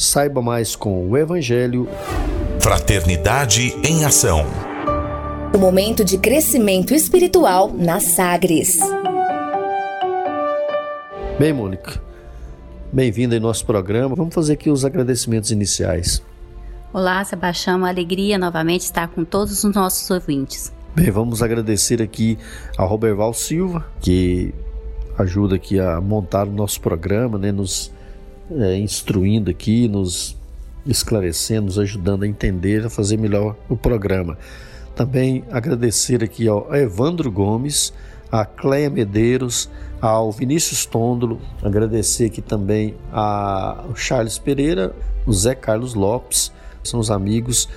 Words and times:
Saiba 0.00 0.40
mais 0.40 0.74
com 0.74 1.10
o 1.10 1.14
Evangelho. 1.14 1.86
Fraternidade 2.58 3.76
em 3.86 4.02
Ação. 4.02 4.46
O 5.54 5.58
momento 5.58 6.02
de 6.02 6.16
crescimento 6.16 6.94
espiritual 6.94 7.70
na 7.70 8.00
Sagres. 8.00 8.78
Bem, 11.38 11.52
Mônica, 11.52 12.00
bem-vinda 12.90 13.36
em 13.36 13.40
nosso 13.40 13.66
programa. 13.66 14.16
Vamos 14.16 14.34
fazer 14.34 14.54
aqui 14.54 14.70
os 14.70 14.86
agradecimentos 14.86 15.50
iniciais. 15.50 16.22
Olá, 16.94 17.22
Sebastião, 17.22 17.76
uma 17.76 17.90
alegria 17.90 18.38
novamente 18.38 18.80
estar 18.80 19.06
com 19.08 19.22
todos 19.22 19.62
os 19.62 19.74
nossos 19.74 20.10
ouvintes. 20.10 20.72
Bem, 20.94 21.10
vamos 21.10 21.42
agradecer 21.42 22.00
aqui 22.00 22.38
ao 22.78 22.88
Roberval 22.88 23.34
Silva, 23.34 23.84
que 24.00 24.54
ajuda 25.18 25.56
aqui 25.56 25.78
a 25.78 26.00
montar 26.00 26.48
o 26.48 26.52
nosso 26.52 26.80
programa, 26.80 27.36
né, 27.36 27.52
nos 27.52 27.92
é, 28.50 28.76
instruindo 28.78 29.50
aqui, 29.50 29.88
nos 29.88 30.36
esclarecendo, 30.86 31.66
nos 31.66 31.78
ajudando 31.78 32.22
a 32.22 32.26
entender, 32.26 32.86
a 32.86 32.90
fazer 32.90 33.16
melhor 33.16 33.56
o 33.68 33.76
programa. 33.76 34.38
Também 34.94 35.44
agradecer 35.50 36.22
aqui 36.22 36.48
ao 36.48 36.74
Evandro 36.74 37.30
Gomes, 37.30 37.92
a 38.30 38.44
Cleia 38.44 38.90
Medeiros, 38.90 39.68
ao 40.00 40.32
Vinícius 40.32 40.86
Tôndolo, 40.86 41.40
agradecer 41.62 42.26
aqui 42.26 42.40
também 42.40 42.94
ao 43.12 43.94
Charles 43.94 44.38
Pereira, 44.38 44.94
o 45.26 45.32
Zé 45.32 45.54
Carlos 45.54 45.94
Lopes, 45.94 46.52
são 46.82 46.98
os 46.98 47.10
amigos 47.10 47.68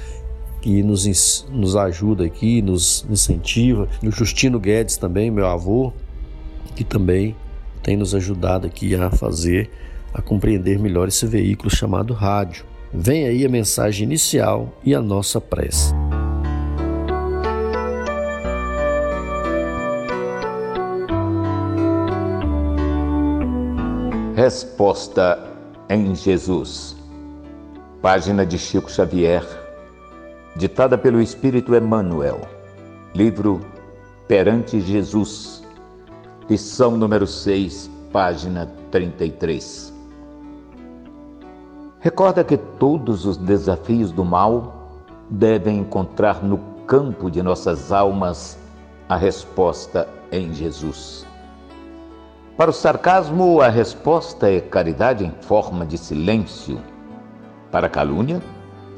que 0.62 0.82
nos, 0.82 1.46
nos 1.52 1.76
ajuda 1.76 2.24
aqui, 2.24 2.62
nos 2.62 3.06
incentiva. 3.10 3.90
O 4.02 4.12
Justino 4.12 4.58
Guedes 4.60 4.96
também, 4.96 5.30
meu 5.30 5.46
avô, 5.46 5.92
que 6.74 6.86
também 6.86 7.36
tem 7.82 7.98
nos 7.98 8.16
ajudado 8.16 8.66
aqui 8.66 8.96
a 8.96 9.12
fazer, 9.12 9.70
a 10.14 10.22
compreender 10.22 10.80
melhor 10.80 11.08
esse 11.08 11.26
veículo 11.26 11.70
chamado 11.70 12.14
rádio. 12.14 12.66
Vem 12.94 13.26
aí 13.26 13.46
a 13.46 13.50
mensagem 13.50 14.06
inicial 14.06 14.78
e 14.84 14.94
a 14.94 15.02
nossa 15.02 15.42
prece. 15.42 15.94
Resposta 24.36 25.40
em 25.90 26.16
Jesus. 26.16 26.96
Página 28.02 28.46
de 28.46 28.60
Chico 28.60 28.92
Xavier, 28.92 29.46
ditada 30.56 30.98
pelo 30.98 31.22
Espírito 31.22 31.74
Emmanuel. 31.74 32.42
Livro 33.16 33.62
Perante 34.28 34.82
Jesus 34.82 35.64
lição 36.50 36.98
número 36.98 37.26
6, 37.26 37.90
página 38.12 38.66
33. 38.92 39.93
Recorda 42.04 42.44
que 42.44 42.58
todos 42.58 43.26
os 43.26 43.38
desafios 43.38 44.12
do 44.12 44.26
mal 44.26 44.90
devem 45.30 45.78
encontrar 45.78 46.44
no 46.44 46.58
campo 46.86 47.32
de 47.32 47.42
nossas 47.42 47.94
almas 47.94 48.60
a 49.08 49.16
resposta 49.16 50.06
em 50.30 50.54
Jesus. 50.54 51.26
Para 52.58 52.72
o 52.72 52.74
sarcasmo, 52.74 53.62
a 53.62 53.70
resposta 53.70 54.52
é 54.52 54.60
caridade 54.60 55.26
em 55.26 55.32
forma 55.44 55.86
de 55.86 55.98
silêncio. 55.98 56.78
Para 57.72 57.88
a 57.88 57.90
calúnia, 57.90 58.42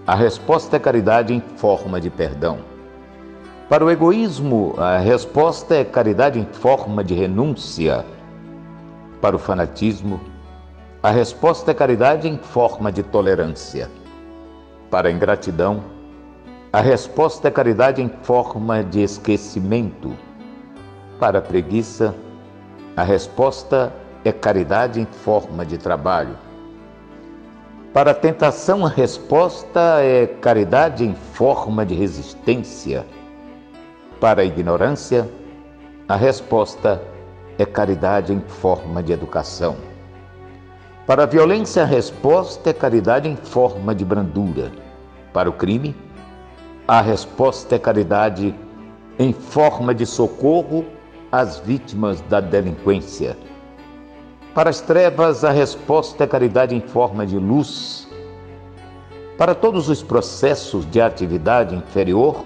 a 0.08 0.16
resposta 0.16 0.76
é 0.76 0.80
caridade 0.80 1.32
em 1.32 1.42
forma 1.58 2.02
de 2.02 2.10
perdão. 2.10 2.58
Para 3.70 3.86
o 3.86 3.92
egoísmo, 3.92 4.74
a 4.80 4.98
resposta 4.98 5.76
é 5.76 5.84
caridade 5.84 6.40
em 6.40 6.46
forma 6.46 7.04
de 7.04 7.14
renúncia. 7.14 8.04
Para 9.22 9.36
o 9.36 9.40
fanatismo, 9.40 10.20
a 11.06 11.12
resposta 11.12 11.70
é 11.70 11.74
caridade 11.76 12.28
em 12.28 12.36
forma 12.36 12.92
de 12.92 13.04
tolerância. 13.04 13.92
Para 14.90 15.08
a 15.08 15.12
ingratidão, 15.12 15.84
a 16.74 16.82
resposta 16.82 17.48
é 17.48 17.52
caridade 17.52 18.02
em 18.02 18.10
forma 18.24 18.84
de 18.84 19.04
esquecimento. 19.04 20.18
Para 21.20 21.38
a 21.38 21.42
preguiça, 21.44 22.16
a 22.98 23.04
resposta 23.04 23.94
é 24.24 24.32
caridade 24.32 25.00
em 25.00 25.06
forma 25.06 25.64
de 25.64 25.78
trabalho. 25.78 26.36
Para 27.94 28.10
a 28.10 28.16
tentação, 28.16 28.84
a 28.84 28.90
resposta 28.90 30.00
é 30.02 30.26
caridade 30.26 31.06
em 31.06 31.14
forma 31.14 31.86
de 31.86 31.94
resistência. 31.94 33.06
Para 34.20 34.42
a 34.42 34.46
ignorância, 34.46 35.30
a 36.08 36.16
resposta 36.16 37.00
é 37.60 37.66
caridade 37.66 38.34
em 38.34 38.40
forma 38.40 39.04
de 39.04 39.14
educação. 39.14 39.94
Para 41.06 41.22
a 41.22 41.28
violência, 41.28 41.84
a 41.84 41.86
resposta 41.86 42.72
é 42.72 42.74
caridade 42.74 43.30
em 43.30 43.36
forma 43.36 43.94
de 43.94 44.04
brandura. 44.04 44.72
Para 45.32 45.48
o 45.48 45.54
crime, 45.54 45.96
a 46.88 47.00
resposta 47.00 47.76
é 47.76 47.80
caridade 47.80 48.56
em 49.20 49.32
forma 49.32 49.94
de 49.94 50.04
socorro 50.04 50.84
às 51.32 51.60
vítimas 51.60 52.22
da 52.22 52.40
delinquência. 52.40 53.38
Para 54.56 54.72
as 54.72 54.82
trevas, 54.82 55.44
a 55.44 55.52
resposta 55.52 56.24
é 56.24 56.28
caridade 56.28 56.74
em 56.74 56.82
forma 56.82 57.24
de 57.24 57.38
luz. 57.38 58.08
Para 59.38 59.54
todos 59.54 59.90
os 59.90 60.02
processos 60.02 60.90
de 60.90 61.00
atividade 61.00 61.76
inferior, 61.76 62.44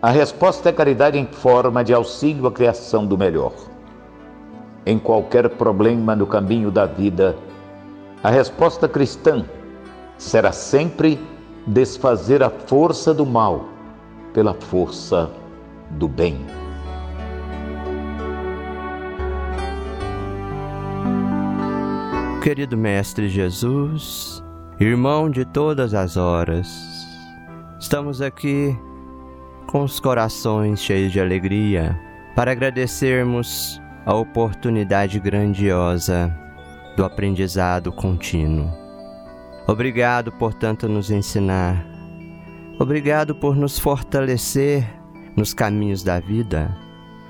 a 0.00 0.08
resposta 0.10 0.70
é 0.70 0.72
caridade 0.72 1.18
em 1.18 1.26
forma 1.26 1.84
de 1.84 1.92
auxílio 1.92 2.46
à 2.46 2.52
criação 2.52 3.04
do 3.04 3.18
melhor. 3.18 3.52
Em 4.86 4.98
qualquer 4.98 5.50
problema 5.50 6.16
no 6.16 6.26
caminho 6.26 6.70
da 6.70 6.86
vida, 6.86 7.36
a 8.24 8.30
resposta 8.30 8.88
cristã 8.88 9.44
será 10.16 10.50
sempre 10.50 11.20
desfazer 11.66 12.42
a 12.42 12.48
força 12.48 13.12
do 13.12 13.26
mal 13.26 13.68
pela 14.32 14.54
força 14.54 15.30
do 15.90 16.08
bem. 16.08 16.40
Querido 22.42 22.78
Mestre 22.78 23.28
Jesus, 23.28 24.42
irmão 24.80 25.28
de 25.28 25.44
todas 25.44 25.92
as 25.92 26.16
horas, 26.16 26.66
estamos 27.78 28.22
aqui 28.22 28.74
com 29.66 29.82
os 29.82 30.00
corações 30.00 30.80
cheios 30.80 31.12
de 31.12 31.20
alegria, 31.20 31.98
para 32.34 32.52
agradecermos 32.52 33.80
a 34.06 34.14
oportunidade 34.14 35.20
grandiosa 35.20 36.34
do 36.96 37.04
aprendizado 37.04 37.92
contínuo. 37.92 38.70
Obrigado 39.66 40.30
por 40.32 40.54
tanto 40.54 40.88
nos 40.88 41.10
ensinar. 41.10 41.86
Obrigado 42.78 43.34
por 43.34 43.56
nos 43.56 43.78
fortalecer 43.78 44.86
nos 45.36 45.54
caminhos 45.54 46.02
da 46.02 46.20
vida, 46.20 46.76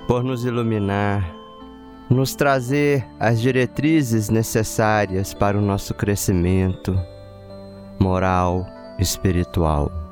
por 0.07 0.23
nos 0.23 0.45
iluminar, 0.45 1.33
nos 2.09 2.35
trazer 2.35 3.05
as 3.19 3.41
diretrizes 3.41 4.29
necessárias 4.29 5.33
para 5.33 5.57
o 5.57 5.61
nosso 5.61 5.93
crescimento 5.93 6.99
moral, 7.99 8.65
espiritual 8.99 10.05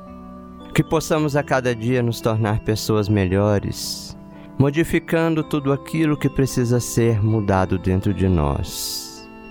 que 0.74 0.82
possamos 0.82 1.36
a 1.36 1.42
cada 1.44 1.72
dia 1.72 2.02
nos 2.02 2.20
tornar 2.20 2.58
pessoas 2.64 3.08
melhores, 3.08 4.18
modificando 4.58 5.44
tudo 5.44 5.72
aquilo 5.72 6.16
que 6.16 6.28
precisa 6.28 6.80
ser 6.80 7.22
mudado 7.22 7.78
dentro 7.78 8.12
de 8.12 8.28
nós, 8.28 9.03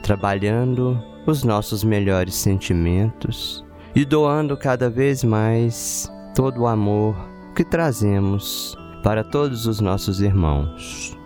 trabalhando 0.03 1.01
os 1.25 1.43
nossos 1.43 1.83
melhores 1.83 2.35
sentimentos 2.35 3.65
e 3.95 4.03
doando 4.03 4.55
cada 4.57 4.89
vez 4.89 5.23
mais 5.23 6.11
todo 6.35 6.61
o 6.61 6.67
amor 6.67 7.15
que 7.55 7.63
trazemos 7.63 8.77
para 9.01 9.23
todos 9.23 9.65
os 9.65 9.79
nossos 9.79 10.21
irmãos. 10.21 11.17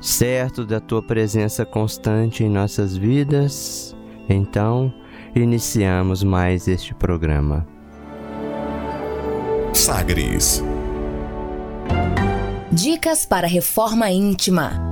Certo 0.00 0.64
da 0.64 0.80
tua 0.80 1.02
presença 1.02 1.64
constante 1.64 2.44
em 2.44 2.48
nossas 2.48 2.96
vidas, 2.96 3.96
então 4.28 4.92
iniciamos 5.34 6.22
mais 6.22 6.68
este 6.68 6.94
programa. 6.94 7.66
Sagres. 9.72 10.62
Dicas 12.70 13.26
para 13.26 13.46
reforma 13.46 14.10
íntima. 14.10 14.91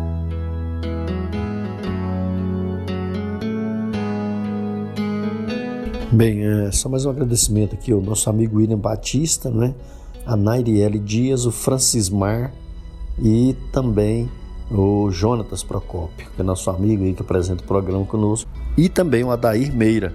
Bem, 6.12 6.44
é, 6.44 6.72
só 6.72 6.88
mais 6.88 7.06
um 7.06 7.10
agradecimento 7.10 7.76
aqui 7.76 7.92
ao 7.92 8.00
nosso 8.00 8.28
amigo 8.28 8.58
William 8.58 8.76
Batista, 8.76 9.48
né? 9.48 9.72
a 10.26 10.36
Nairiele 10.36 10.98
Dias, 10.98 11.46
o 11.46 11.52
Francismar 11.52 12.52
e 13.16 13.54
também 13.70 14.28
o 14.72 15.08
Jonatas 15.12 15.62
Procópio, 15.62 16.26
que 16.34 16.40
é 16.40 16.44
nosso 16.44 16.68
amigo 16.68 17.04
aí 17.04 17.14
que 17.14 17.22
apresenta 17.22 17.62
o 17.62 17.66
programa 17.66 18.04
conosco, 18.04 18.50
e 18.76 18.88
também 18.88 19.22
o 19.22 19.30
Adair 19.30 19.72
Meira, 19.72 20.12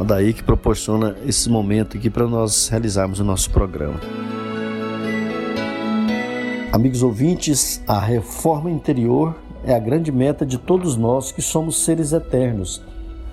Adair 0.00 0.34
que 0.34 0.42
proporciona 0.42 1.14
esse 1.26 1.50
momento 1.50 1.98
aqui 1.98 2.08
para 2.08 2.26
nós 2.26 2.68
realizarmos 2.68 3.20
o 3.20 3.24
nosso 3.24 3.50
programa. 3.50 4.00
Amigos 6.72 7.02
ouvintes, 7.02 7.82
a 7.86 7.98
reforma 7.98 8.70
interior 8.70 9.34
é 9.66 9.74
a 9.74 9.78
grande 9.78 10.10
meta 10.10 10.46
de 10.46 10.56
todos 10.56 10.96
nós 10.96 11.30
que 11.30 11.42
somos 11.42 11.84
seres 11.84 12.14
eternos 12.14 12.80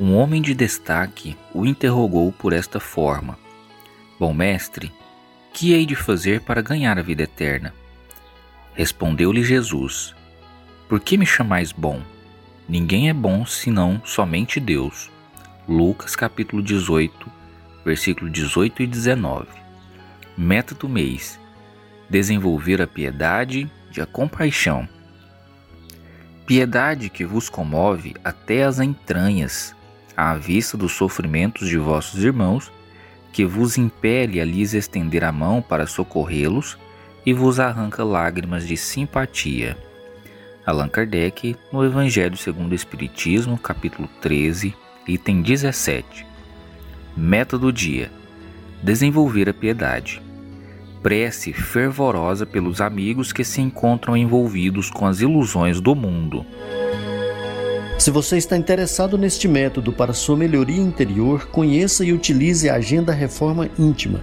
Um 0.00 0.16
homem 0.16 0.40
de 0.40 0.54
destaque 0.54 1.36
o 1.52 1.66
interrogou 1.66 2.32
por 2.32 2.52
esta 2.52 2.80
forma: 2.80 3.38
Bom 4.18 4.32
mestre, 4.32 4.90
que 5.52 5.74
hei 5.74 5.84
de 5.84 5.94
fazer 5.94 6.40
para 6.40 6.62
ganhar 6.62 6.98
a 6.98 7.02
vida 7.02 7.24
eterna? 7.24 7.74
Respondeu-lhe 8.74 9.44
Jesus: 9.44 10.14
Por 10.88 10.98
que 10.98 11.18
me 11.18 11.26
chamais 11.26 11.72
bom? 11.72 12.00
Ninguém 12.66 13.10
é 13.10 13.12
bom 13.12 13.44
senão 13.44 14.00
somente 14.04 14.58
Deus. 14.58 15.10
Lucas 15.68 16.16
capítulo 16.16 16.62
18, 16.62 17.30
versículo 17.84 18.30
18 18.30 18.82
e 18.82 18.86
19. 18.86 19.46
Meta 20.38 20.74
do 20.74 20.88
mês: 20.88 21.38
desenvolver 22.08 22.80
a 22.80 22.86
piedade 22.86 23.70
e 23.94 24.00
a 24.00 24.06
compaixão. 24.06 24.88
Piedade 26.46 27.10
que 27.10 27.24
vos 27.26 27.50
comove 27.50 28.14
até 28.24 28.64
as 28.64 28.80
entranhas, 28.80 29.74
à 30.16 30.34
vista 30.34 30.76
dos 30.76 30.92
sofrimentos 30.92 31.68
de 31.68 31.78
vossos 31.78 32.22
irmãos, 32.22 32.70
que 33.32 33.44
vos 33.44 33.78
impele 33.78 34.40
a 34.40 34.44
lhes 34.44 34.74
estender 34.74 35.24
a 35.24 35.32
mão 35.32 35.62
para 35.62 35.86
socorrê-los 35.86 36.76
e 37.24 37.32
vos 37.32 37.58
arranca 37.58 38.04
lágrimas 38.04 38.66
de 38.66 38.76
simpatia. 38.76 39.76
Allan 40.64 40.88
Kardec, 40.88 41.56
no 41.72 41.84
Evangelho 41.84 42.36
segundo 42.36 42.72
o 42.72 42.74
Espiritismo, 42.74 43.58
capítulo 43.58 44.08
13, 44.20 44.74
item 45.08 45.42
17. 45.42 46.26
Meta 47.16 47.58
do 47.58 47.72
dia: 47.72 48.10
desenvolver 48.82 49.48
a 49.48 49.54
piedade. 49.54 50.22
Prece 51.02 51.52
fervorosa 51.52 52.46
pelos 52.46 52.80
amigos 52.80 53.32
que 53.32 53.42
se 53.42 53.60
encontram 53.60 54.16
envolvidos 54.16 54.88
com 54.88 55.04
as 55.06 55.20
ilusões 55.20 55.80
do 55.80 55.96
mundo. 55.96 56.46
Se 58.02 58.10
você 58.10 58.36
está 58.36 58.56
interessado 58.56 59.16
neste 59.16 59.46
método 59.46 59.92
para 59.92 60.12
sua 60.12 60.36
melhoria 60.36 60.80
interior, 60.80 61.46
conheça 61.46 62.04
e 62.04 62.12
utilize 62.12 62.68
a 62.68 62.74
Agenda 62.74 63.12
Reforma 63.12 63.70
Íntima. 63.78 64.20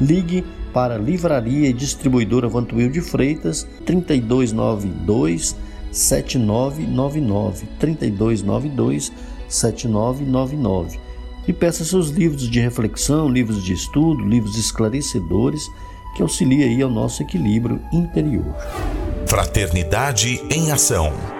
Ligue 0.00 0.44
para 0.72 0.98
Livraria 0.98 1.68
e 1.68 1.72
Distribuidora 1.72 2.48
Vantuil 2.48 2.90
de 2.90 3.00
Freitas 3.00 3.68
3292 3.86 5.56
7999 5.92 7.68
3292 7.78 9.12
7999 9.48 10.98
e 11.46 11.52
peça 11.52 11.84
seus 11.84 12.08
livros 12.08 12.50
de 12.50 12.58
reflexão, 12.58 13.28
livros 13.28 13.62
de 13.62 13.74
estudo, 13.74 14.24
livros 14.24 14.58
esclarecedores 14.58 15.70
que 16.16 16.22
auxiliem 16.22 16.64
aí 16.64 16.82
ao 16.82 16.90
nosso 16.90 17.22
equilíbrio 17.22 17.80
interior. 17.92 18.56
Fraternidade 19.24 20.42
em 20.50 20.72
ação 20.72 21.39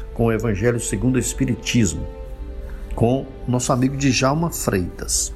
com 0.21 0.27
o 0.27 0.31
Evangelho 0.31 0.79
segundo 0.79 1.15
o 1.15 1.17
Espiritismo, 1.17 2.05
com 2.93 3.25
nosso 3.47 3.73
amigo 3.73 3.97
Djalma 3.97 4.51
Freitas. 4.51 5.35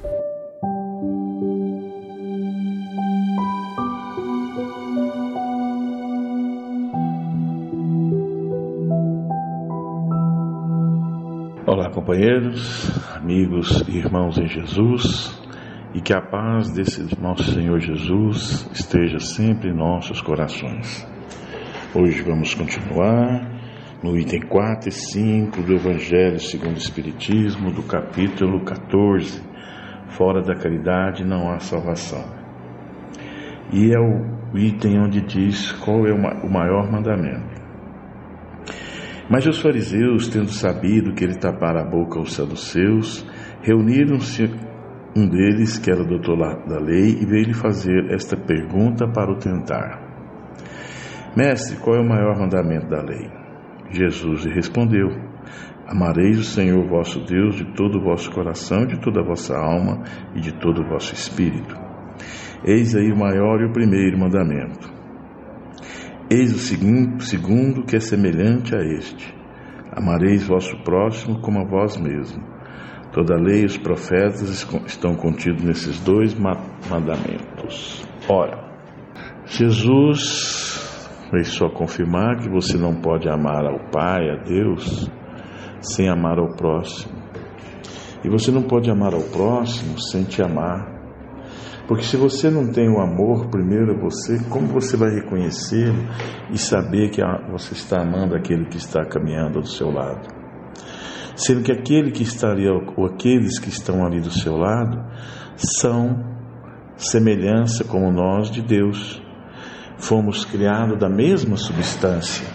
Olá, 11.66 11.90
companheiros, 11.90 12.88
amigos 13.16 13.82
e 13.88 13.98
irmãos 13.98 14.38
em 14.38 14.46
Jesus, 14.46 15.36
e 15.94 16.00
que 16.00 16.14
a 16.14 16.20
paz 16.20 16.70
desse 16.70 17.20
nosso 17.20 17.52
Senhor 17.52 17.80
Jesus 17.80 18.70
esteja 18.72 19.18
sempre 19.18 19.70
em 19.70 19.74
nossos 19.74 20.20
corações. 20.20 21.04
Hoje 21.92 22.22
vamos 22.22 22.54
continuar 22.54 23.55
no 24.02 24.16
item 24.16 24.40
4 24.40 24.88
e 24.88 24.92
5 24.92 25.62
do 25.62 25.74
Evangelho 25.74 26.38
segundo 26.38 26.74
o 26.74 26.78
Espiritismo, 26.78 27.70
do 27.70 27.82
capítulo 27.82 28.64
14, 28.64 29.42
Fora 30.08 30.40
da 30.40 30.54
caridade 30.54 31.24
não 31.24 31.50
há 31.50 31.58
salvação. 31.58 32.24
E 33.72 33.92
é 33.92 33.98
o 33.98 34.56
item 34.56 35.00
onde 35.00 35.20
diz 35.20 35.72
qual 35.72 36.06
é 36.06 36.12
o 36.12 36.50
maior 36.50 36.90
mandamento. 36.90 37.56
Mas 39.28 39.44
os 39.46 39.60
fariseus, 39.60 40.28
tendo 40.28 40.50
sabido 40.50 41.12
que 41.12 41.24
ele 41.24 41.36
tapara 41.36 41.82
a 41.82 41.84
boca 41.84 42.18
aos 42.18 42.32
saduceus, 42.32 43.26
reuniram-se 43.60 44.44
um 45.16 45.28
deles, 45.28 45.78
que 45.78 45.90
era 45.90 46.04
doutor 46.04 46.38
da 46.66 46.78
lei, 46.78 47.18
e 47.20 47.26
veio-lhe 47.26 47.54
fazer 47.54 48.12
esta 48.12 48.36
pergunta 48.36 49.08
para 49.08 49.32
o 49.32 49.38
tentar: 49.38 50.00
Mestre, 51.36 51.76
qual 51.78 51.96
é 51.96 52.00
o 52.00 52.08
maior 52.08 52.38
mandamento 52.38 52.86
da 52.86 53.02
lei? 53.02 53.45
Jesus 53.90 54.44
lhe 54.44 54.54
respondeu: 54.54 55.08
Amareis 55.86 56.38
o 56.38 56.44
Senhor 56.44 56.86
vosso 56.88 57.24
Deus 57.24 57.56
de 57.56 57.64
todo 57.74 57.98
o 57.98 58.02
vosso 58.02 58.30
coração, 58.32 58.86
de 58.86 59.00
toda 59.00 59.20
a 59.20 59.24
vossa 59.24 59.56
alma 59.56 60.02
e 60.34 60.40
de 60.40 60.52
todo 60.52 60.82
o 60.82 60.88
vosso 60.88 61.14
espírito. 61.14 61.76
Eis 62.64 62.96
aí 62.96 63.12
o 63.12 63.16
maior 63.16 63.60
e 63.60 63.66
o 63.66 63.72
primeiro 63.72 64.18
mandamento. 64.18 64.92
Eis 66.28 66.52
o 66.52 66.58
segundo, 66.58 67.22
segundo 67.22 67.84
que 67.84 67.94
é 67.94 68.00
semelhante 68.00 68.74
a 68.74 68.80
este: 68.80 69.32
Amareis 69.92 70.46
vosso 70.46 70.76
próximo 70.82 71.40
como 71.40 71.60
a 71.60 71.64
vós 71.64 71.96
mesmo. 71.96 72.42
Toda 73.12 73.34
a 73.34 73.40
lei 73.40 73.62
e 73.62 73.66
os 73.66 73.78
profetas 73.78 74.66
estão 74.86 75.14
contidos 75.14 75.62
nesses 75.62 76.00
dois 76.00 76.34
mandamentos. 76.34 78.06
Ora, 78.28 78.62
Jesus 79.46 80.65
Veio 81.30 81.44
só 81.44 81.68
confirmar 81.68 82.38
que 82.38 82.48
você 82.48 82.76
não 82.76 82.94
pode 83.00 83.28
amar 83.28 83.64
ao 83.66 83.90
Pai, 83.90 84.30
a 84.30 84.36
Deus, 84.44 85.10
sem 85.80 86.08
amar 86.08 86.38
ao 86.38 86.54
próximo. 86.56 87.14
E 88.24 88.28
você 88.28 88.50
não 88.50 88.62
pode 88.62 88.90
amar 88.90 89.14
ao 89.14 89.22
próximo 89.22 90.00
sem 90.00 90.24
te 90.24 90.42
amar. 90.42 90.94
Porque 91.86 92.02
se 92.02 92.16
você 92.16 92.50
não 92.50 92.72
tem 92.72 92.88
o 92.88 93.00
amor 93.00 93.48
primeiro 93.48 93.92
a 93.92 94.00
você, 94.00 94.38
como 94.48 94.66
você 94.66 94.96
vai 94.96 95.10
reconhecê-lo 95.10 96.08
e 96.50 96.58
saber 96.58 97.10
que 97.10 97.22
você 97.50 97.74
está 97.74 98.02
amando 98.02 98.34
aquele 98.34 98.66
que 98.66 98.76
está 98.76 99.04
caminhando 99.04 99.60
do 99.60 99.68
seu 99.68 99.90
lado? 99.90 100.26
Sendo 101.36 101.62
que 101.62 101.70
aquele 101.70 102.10
que 102.10 102.22
está 102.22 102.50
ali, 102.50 102.66
ou 102.68 103.06
aqueles 103.06 103.58
que 103.58 103.68
estão 103.68 104.04
ali 104.04 104.20
do 104.20 104.30
seu 104.30 104.56
lado, 104.56 105.04
são 105.80 106.24
semelhança 106.96 107.84
como 107.84 108.10
nós 108.10 108.50
de 108.50 108.62
Deus. 108.62 109.22
Fomos 109.98 110.44
criados 110.44 110.98
da 110.98 111.08
mesma 111.08 111.56
substância. 111.56 112.46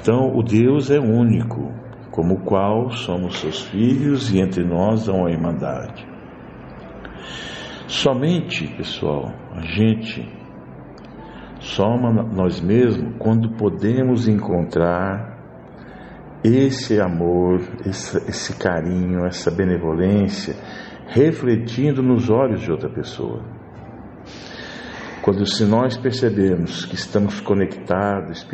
Então, 0.00 0.36
o 0.36 0.42
Deus 0.42 0.90
é 0.90 0.98
único, 0.98 1.72
como 2.10 2.34
o 2.34 2.40
qual 2.40 2.90
somos 2.90 3.38
seus 3.38 3.62
filhos 3.62 4.32
e 4.32 4.40
entre 4.40 4.64
nós 4.64 5.08
há 5.08 5.12
uma 5.12 5.30
irmandade. 5.30 6.06
Somente, 7.86 8.66
pessoal, 8.76 9.32
a 9.52 9.60
gente 9.62 10.28
soma 11.60 12.22
nós 12.22 12.60
mesmos 12.60 13.14
quando 13.18 13.56
podemos 13.56 14.28
encontrar 14.28 15.38
esse 16.44 17.00
amor, 17.00 17.60
esse, 17.84 18.16
esse 18.28 18.56
carinho, 18.56 19.24
essa 19.26 19.50
benevolência 19.50 20.54
refletindo 21.06 22.02
nos 22.02 22.28
olhos 22.28 22.60
de 22.60 22.70
outra 22.70 22.88
pessoa. 22.88 23.57
Quando 25.28 25.44
se 25.44 25.66
nós 25.66 25.94
percebemos 25.94 26.86
que 26.86 26.94
estamos 26.94 27.38
conectados 27.38 28.46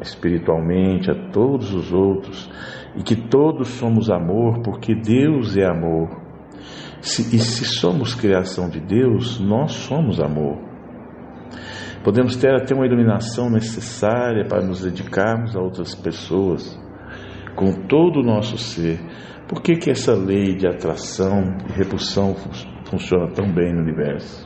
espiritualmente 0.00 1.10
a 1.10 1.30
todos 1.30 1.74
os 1.74 1.92
outros 1.92 2.50
e 2.96 3.02
que 3.02 3.14
todos 3.28 3.68
somos 3.68 4.08
amor, 4.08 4.62
porque 4.62 4.94
Deus 4.94 5.58
é 5.58 5.66
amor. 5.66 6.08
Se, 7.02 7.36
e 7.36 7.38
se 7.38 7.66
somos 7.66 8.14
criação 8.14 8.70
de 8.70 8.80
Deus, 8.80 9.38
nós 9.38 9.72
somos 9.72 10.18
amor. 10.18 10.56
Podemos 12.02 12.34
ter 12.34 12.54
até 12.54 12.74
uma 12.74 12.86
iluminação 12.86 13.50
necessária 13.50 14.46
para 14.48 14.64
nos 14.64 14.80
dedicarmos 14.80 15.54
a 15.54 15.60
outras 15.60 15.94
pessoas, 15.94 16.80
com 17.54 17.86
todo 17.86 18.20
o 18.20 18.24
nosso 18.24 18.56
ser. 18.56 18.98
Por 19.46 19.60
que, 19.60 19.74
que 19.74 19.90
essa 19.90 20.14
lei 20.14 20.56
de 20.56 20.66
atração 20.66 21.58
e 21.68 21.72
repulsão 21.72 22.34
funciona 22.86 23.30
tão 23.34 23.52
bem 23.52 23.74
no 23.74 23.82
universo? 23.82 24.45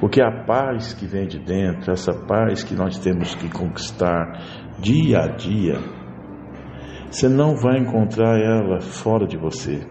Porque 0.00 0.20
a 0.20 0.44
paz 0.44 0.92
que 0.94 1.06
vem 1.06 1.26
de 1.26 1.38
dentro, 1.38 1.92
essa 1.92 2.12
paz 2.12 2.62
que 2.62 2.74
nós 2.74 2.98
temos 2.98 3.34
que 3.34 3.48
conquistar 3.48 4.72
dia 4.78 5.20
a 5.20 5.28
dia, 5.28 5.78
você 7.10 7.28
não 7.28 7.56
vai 7.56 7.78
encontrar 7.78 8.38
ela 8.38 8.80
fora 8.80 9.26
de 9.26 9.36
você. 9.36 9.86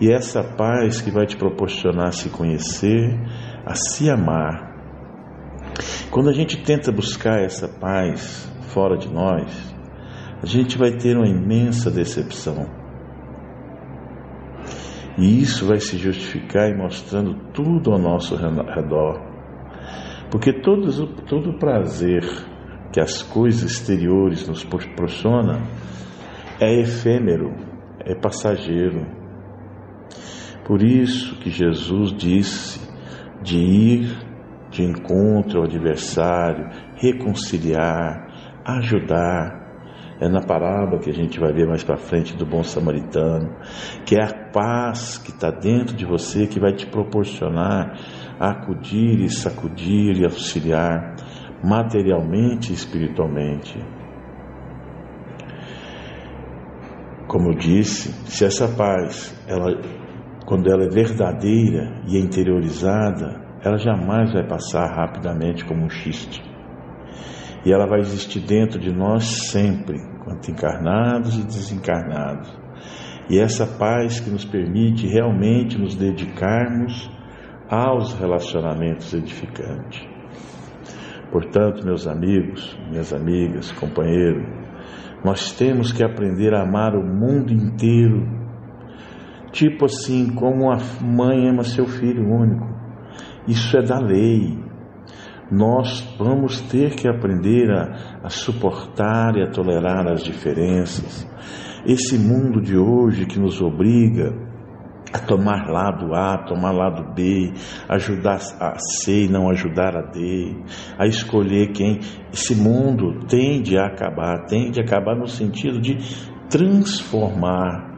E 0.00 0.12
essa 0.12 0.42
paz 0.42 1.00
que 1.00 1.10
vai 1.10 1.26
te 1.26 1.36
proporcionar 1.36 2.12
se 2.12 2.28
conhecer, 2.28 3.18
a 3.64 3.74
se 3.74 4.10
amar. 4.10 4.70
Quando 6.10 6.28
a 6.28 6.32
gente 6.32 6.62
tenta 6.62 6.90
buscar 6.90 7.40
essa 7.40 7.68
paz 7.68 8.50
fora 8.74 8.98
de 8.98 9.08
nós, 9.08 9.74
a 10.42 10.46
gente 10.46 10.76
vai 10.76 10.92
ter 10.92 11.16
uma 11.16 11.28
imensa 11.28 11.90
decepção. 11.90 12.66
E 15.18 15.42
isso 15.42 15.66
vai 15.66 15.78
se 15.78 15.96
justificar 15.98 16.70
e 16.70 16.76
mostrando 16.76 17.34
tudo 17.52 17.92
ao 17.92 17.98
nosso 17.98 18.36
redor. 18.36 19.20
Porque 20.30 20.52
todo, 20.52 21.06
todo 21.24 21.58
prazer 21.58 22.22
que 22.92 23.00
as 23.00 23.22
coisas 23.22 23.70
exteriores 23.70 24.48
nos 24.48 24.64
proporcionam 24.64 25.60
é 26.60 26.80
efêmero, 26.80 27.52
é 28.04 28.14
passageiro. 28.14 29.06
Por 30.64 30.82
isso 30.82 31.36
que 31.40 31.50
Jesus 31.50 32.12
disse 32.12 32.80
de 33.42 33.58
ir 33.58 34.30
de 34.70 34.84
encontro 34.84 35.58
ao 35.58 35.64
adversário, 35.64 36.68
reconciliar, 36.96 38.28
ajudar. 38.64 39.58
É 40.20 40.28
na 40.28 40.42
parábola 40.42 41.00
que 41.00 41.10
a 41.10 41.14
gente 41.14 41.40
vai 41.40 41.52
ver 41.52 41.66
mais 41.66 41.82
para 41.82 41.96
frente 41.96 42.36
do 42.36 42.44
bom 42.44 42.62
samaritano, 42.62 43.56
que 44.04 44.16
é 44.16 44.22
a 44.22 44.39
paz 44.52 45.18
que 45.18 45.30
está 45.30 45.50
dentro 45.50 45.94
de 45.96 46.04
você 46.04 46.46
que 46.46 46.60
vai 46.60 46.72
te 46.72 46.86
proporcionar 46.86 47.96
acudir 48.40 49.20
e 49.20 49.28
sacudir 49.28 50.16
e 50.16 50.24
auxiliar 50.24 51.14
materialmente 51.62 52.72
e 52.72 52.74
espiritualmente. 52.74 53.78
Como 57.28 57.50
eu 57.50 57.54
disse, 57.54 58.12
se 58.30 58.44
essa 58.44 58.66
paz, 58.66 59.38
ela, 59.46 59.78
quando 60.46 60.72
ela 60.72 60.84
é 60.84 60.88
verdadeira 60.88 62.02
e 62.08 62.16
é 62.16 62.20
interiorizada, 62.20 63.46
ela 63.62 63.76
jamais 63.76 64.32
vai 64.32 64.46
passar 64.48 64.86
rapidamente 64.86 65.64
como 65.66 65.84
um 65.84 65.90
xiste. 65.90 66.42
E 67.64 67.70
ela 67.70 67.86
vai 67.86 68.00
existir 68.00 68.40
dentro 68.40 68.80
de 68.80 68.90
nós 68.90 69.24
sempre, 69.50 70.00
quanto 70.24 70.50
encarnados 70.50 71.38
e 71.38 71.44
desencarnados. 71.44 72.59
E 73.30 73.38
essa 73.38 73.64
paz 73.64 74.18
que 74.18 74.28
nos 74.28 74.44
permite 74.44 75.06
realmente 75.06 75.78
nos 75.78 75.94
dedicarmos 75.94 77.08
aos 77.68 78.12
relacionamentos 78.14 79.14
edificantes. 79.14 80.04
Portanto, 81.30 81.84
meus 81.84 82.08
amigos, 82.08 82.76
minhas 82.90 83.12
amigas, 83.12 83.70
companheiros, 83.70 84.44
nós 85.24 85.52
temos 85.52 85.92
que 85.92 86.02
aprender 86.02 86.52
a 86.52 86.62
amar 86.62 86.96
o 86.96 87.06
mundo 87.06 87.52
inteiro, 87.52 88.26
tipo 89.52 89.84
assim, 89.84 90.34
como 90.34 90.68
a 90.68 90.78
mãe 91.00 91.48
ama 91.48 91.62
seu 91.62 91.86
filho 91.86 92.28
único. 92.28 92.66
Isso 93.46 93.78
é 93.78 93.82
da 93.82 94.00
lei. 94.00 94.58
Nós 95.52 96.16
vamos 96.18 96.60
ter 96.62 96.96
que 96.96 97.08
aprender 97.08 97.70
a, 97.70 98.24
a 98.24 98.28
suportar 98.28 99.36
e 99.36 99.42
a 99.44 99.50
tolerar 99.50 100.10
as 100.10 100.24
diferenças. 100.24 101.28
Esse 101.86 102.18
mundo 102.18 102.60
de 102.60 102.76
hoje 102.76 103.24
que 103.24 103.38
nos 103.38 103.60
obriga 103.60 104.34
a 105.12 105.18
tomar 105.18 105.68
lado 105.68 106.14
A, 106.14 106.38
tomar 106.46 106.72
lado 106.72 107.14
B, 107.14 107.52
ajudar 107.88 108.38
a 108.60 108.78
C 108.78 109.24
e 109.24 109.28
não 109.28 109.50
ajudar 109.50 109.96
a 109.96 110.02
D, 110.02 110.54
a 110.98 111.06
escolher 111.06 111.72
quem. 111.72 111.98
Esse 112.32 112.54
mundo 112.54 113.26
tende 113.26 113.78
a 113.78 113.86
acabar, 113.86 114.44
tende 114.46 114.80
a 114.80 114.84
acabar 114.84 115.16
no 115.16 115.26
sentido 115.26 115.80
de 115.80 115.96
transformar 116.48 117.88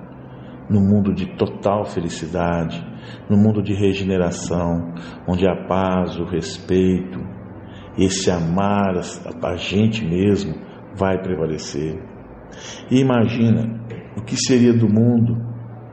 no 0.70 0.80
mundo 0.80 1.12
de 1.12 1.36
total 1.36 1.84
felicidade, 1.84 2.82
no 3.28 3.36
mundo 3.36 3.62
de 3.62 3.74
regeneração, 3.74 4.94
onde 5.26 5.46
a 5.46 5.66
paz, 5.66 6.18
o 6.18 6.24
respeito, 6.24 7.20
esse 7.98 8.30
amar 8.30 8.94
a 9.42 9.56
gente 9.56 10.04
mesmo 10.04 10.54
vai 10.94 11.20
prevalecer. 11.20 12.11
E 12.90 13.00
imagina 13.00 13.80
o 14.16 14.22
que 14.22 14.36
seria 14.36 14.72
do 14.72 14.88
mundo, 14.88 15.36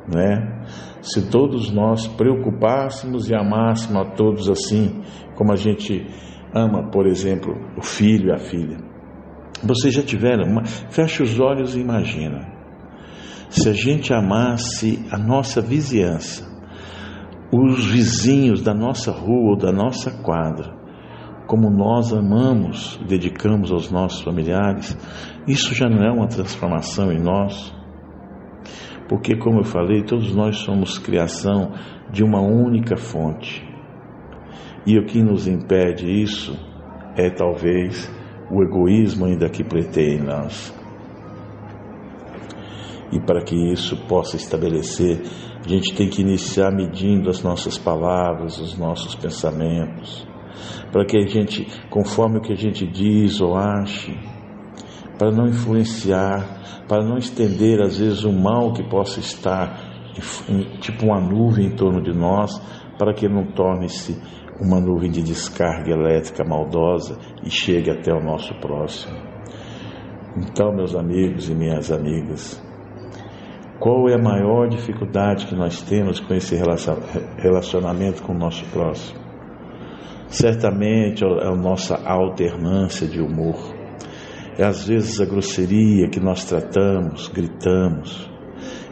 não 0.08 0.22
é? 0.22 0.60
se 1.02 1.30
todos 1.30 1.72
nós 1.72 2.08
preocupássemos 2.08 3.30
e 3.30 3.36
amássemos 3.36 4.02
a 4.02 4.06
todos 4.12 4.50
assim, 4.50 5.02
como 5.36 5.52
a 5.52 5.56
gente 5.56 6.06
ama, 6.54 6.90
por 6.92 7.08
exemplo, 7.08 7.54
o 7.78 7.82
filho 7.82 8.30
e 8.30 8.34
a 8.34 8.40
filha. 8.40 8.78
Vocês 9.64 9.94
já 9.94 10.02
tiveram 10.02 10.46
uma. 10.46 10.66
Feche 10.66 11.22
os 11.22 11.40
olhos 11.40 11.76
e 11.76 11.80
imagina. 11.80 12.48
Se 13.50 13.68
a 13.70 13.74
gente 13.74 14.14
amasse 14.14 15.06
a 15.12 15.18
nossa 15.18 15.62
vizinhança, 15.62 16.48
os 17.52 17.86
vizinhos 17.86 18.62
da 18.62 18.74
nossa 18.74 19.12
rua 19.12 19.52
ou 19.52 19.58
da 19.58 19.72
nossa 19.72 20.12
quadra, 20.22 20.79
como 21.50 21.68
nós 21.68 22.14
amamos 22.14 23.00
e 23.02 23.06
dedicamos 23.06 23.72
aos 23.72 23.90
nossos 23.90 24.22
familiares, 24.22 24.96
isso 25.48 25.74
já 25.74 25.90
não 25.90 26.04
é 26.04 26.12
uma 26.12 26.28
transformação 26.28 27.12
em 27.12 27.20
nós? 27.20 27.74
Porque, 29.10 29.36
como 29.36 29.62
eu 29.62 29.64
falei, 29.64 30.04
todos 30.04 30.32
nós 30.36 30.58
somos 30.58 31.00
criação 31.00 31.72
de 32.12 32.24
uma 32.24 32.40
única 32.40 32.96
fonte. 32.96 33.68
E 34.86 35.00
o 35.00 35.08
que 35.08 35.24
nos 35.24 35.48
impede 35.48 36.22
isso 36.22 36.56
é 37.18 37.32
talvez 37.32 38.08
o 38.52 38.62
egoísmo 38.62 39.26
ainda 39.26 39.50
que 39.50 39.64
pleiteia 39.64 40.20
em 40.20 40.24
nós. 40.24 40.72
E 43.12 43.20
para 43.20 43.42
que 43.42 43.56
isso 43.74 43.98
possa 44.06 44.36
estabelecer, 44.36 45.24
a 45.66 45.68
gente 45.68 45.96
tem 45.96 46.10
que 46.10 46.22
iniciar 46.22 46.70
medindo 46.70 47.28
as 47.28 47.42
nossas 47.42 47.76
palavras, 47.76 48.60
os 48.60 48.78
nossos 48.78 49.16
pensamentos, 49.16 50.29
para 50.92 51.06
que 51.06 51.18
a 51.18 51.28
gente, 51.28 51.68
conforme 51.90 52.38
o 52.38 52.42
que 52.42 52.54
a 52.54 52.58
gente 52.58 52.86
diz 52.86 53.40
ou 53.42 53.56
ache, 53.56 54.18
para 55.18 55.32
não 55.32 55.48
influenciar, 55.48 56.86
para 56.88 57.04
não 57.04 57.18
estender 57.18 57.82
às 57.82 58.00
vezes 58.00 58.24
o 58.24 58.32
mal 58.32 58.74
que 58.74 58.84
possa 58.90 59.20
estar 59.20 59.78
tipo 60.80 61.06
uma 61.06 61.20
nuvem 61.20 61.68
em 61.68 61.76
torno 61.76 62.02
de 62.02 62.14
nós, 62.14 62.60
para 62.98 63.14
que 63.14 63.28
não 63.28 63.46
torne-se 63.54 64.18
uma 64.60 64.80
nuvem 64.80 65.10
de 65.10 65.22
descarga 65.22 65.92
elétrica 65.92 66.44
maldosa 66.44 67.18
e 67.44 67.50
chegue 67.50 67.90
até 67.90 68.14
o 68.14 68.22
nosso 68.22 68.54
próximo. 68.56 69.18
Então, 70.38 70.74
meus 70.74 70.96
amigos 70.96 71.50
e 71.50 71.56
minhas 71.56 71.92
amigas, 71.92 72.62
Qual 73.80 74.10
é 74.10 74.16
a 74.16 74.18
maior 74.18 74.68
dificuldade 74.68 75.46
que 75.46 75.56
nós 75.56 75.82
temos 75.82 76.20
com 76.20 76.34
esse 76.34 76.54
relacionamento 77.38 78.22
com 78.24 78.34
o 78.34 78.38
nosso 78.38 78.66
próximo? 78.72 79.29
Certamente 80.30 81.24
é 81.24 81.48
a 81.48 81.56
nossa 81.56 81.96
alternância 81.96 83.08
de 83.08 83.20
humor. 83.20 83.76
É 84.58 84.64
às 84.64 84.88
vezes 84.88 85.20
a 85.20 85.26
grosseria 85.26 86.10
que 86.10 86.20
nós 86.20 86.46
tratamos, 86.46 87.28
gritamos. 87.30 88.30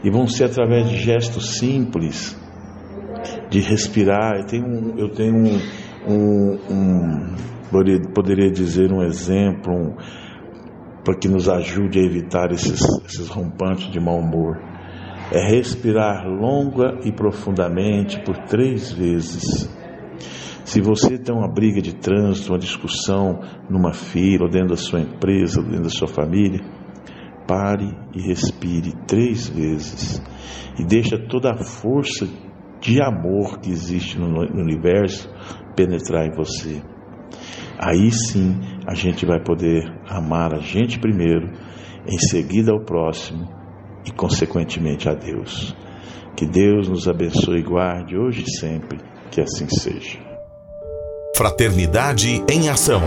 E 0.03 0.09
vão 0.09 0.27
ser 0.27 0.45
através 0.45 0.89
de 0.89 0.97
gestos 0.97 1.57
simples, 1.57 2.35
de 3.49 3.59
respirar. 3.59 4.37
Eu 4.37 4.45
tenho 4.45 4.65
um, 4.65 4.97
eu 4.97 5.09
tenho 5.09 5.35
um, 5.35 5.59
um, 6.09 6.57
um 6.69 7.35
poderia 8.13 8.49
dizer 8.49 8.91
um 8.91 9.03
exemplo 9.03 9.73
um, 9.73 9.95
para 11.03 11.15
que 11.15 11.27
nos 11.27 11.47
ajude 11.47 11.99
a 11.99 12.03
evitar 12.03 12.51
esses, 12.51 12.81
esses 13.05 13.27
rompantes 13.27 13.91
de 13.91 13.99
mau 13.99 14.17
humor 14.17 14.57
é 15.31 15.49
respirar 15.49 16.25
longa 16.25 16.99
e 17.03 17.11
profundamente 17.11 18.19
por 18.21 18.37
três 18.45 18.91
vezes. 18.91 19.69
Se 20.67 20.81
você 20.81 21.17
tem 21.17 21.33
uma 21.33 21.47
briga 21.47 21.81
de 21.81 21.95
trânsito, 21.95 22.51
uma 22.51 22.59
discussão 22.59 23.39
numa 23.69 23.93
fila, 23.93 24.43
ou 24.43 24.49
dentro 24.49 24.71
da 24.71 24.75
sua 24.75 24.99
empresa, 24.99 25.61
ou 25.61 25.65
dentro 25.65 25.83
da 25.83 25.89
sua 25.89 26.09
família, 26.09 26.59
pare 27.47 27.87
e 28.13 28.21
respire 28.21 28.91
três 29.07 29.47
vezes 29.47 30.21
e 30.77 30.83
deixa 30.83 31.17
toda 31.17 31.51
a 31.51 31.63
força 31.63 32.27
de 32.81 33.01
amor 33.01 33.59
que 33.61 33.71
existe 33.71 34.19
no 34.19 34.41
universo 34.41 35.29
penetrar 35.73 36.27
em 36.27 36.35
você. 36.35 36.81
Aí 37.79 38.11
sim 38.11 38.59
a 38.85 38.93
gente 38.93 39.25
vai 39.25 39.41
poder 39.41 39.89
amar 40.05 40.53
a 40.53 40.59
gente 40.59 40.99
primeiro, 40.99 41.49
em 42.05 42.19
seguida 42.19 42.73
ao 42.73 42.83
próximo 42.83 43.47
e, 44.05 44.11
consequentemente, 44.11 45.07
a 45.07 45.13
Deus. 45.13 45.73
Que 46.35 46.45
Deus 46.45 46.89
nos 46.89 47.07
abençoe 47.07 47.59
e 47.59 47.63
guarde 47.63 48.17
hoje 48.17 48.43
e 48.45 48.51
sempre, 48.51 48.99
que 49.31 49.39
assim 49.39 49.69
seja. 49.69 50.26
Fraternidade 51.37 52.43
em 52.49 52.67
Ação. 52.67 52.99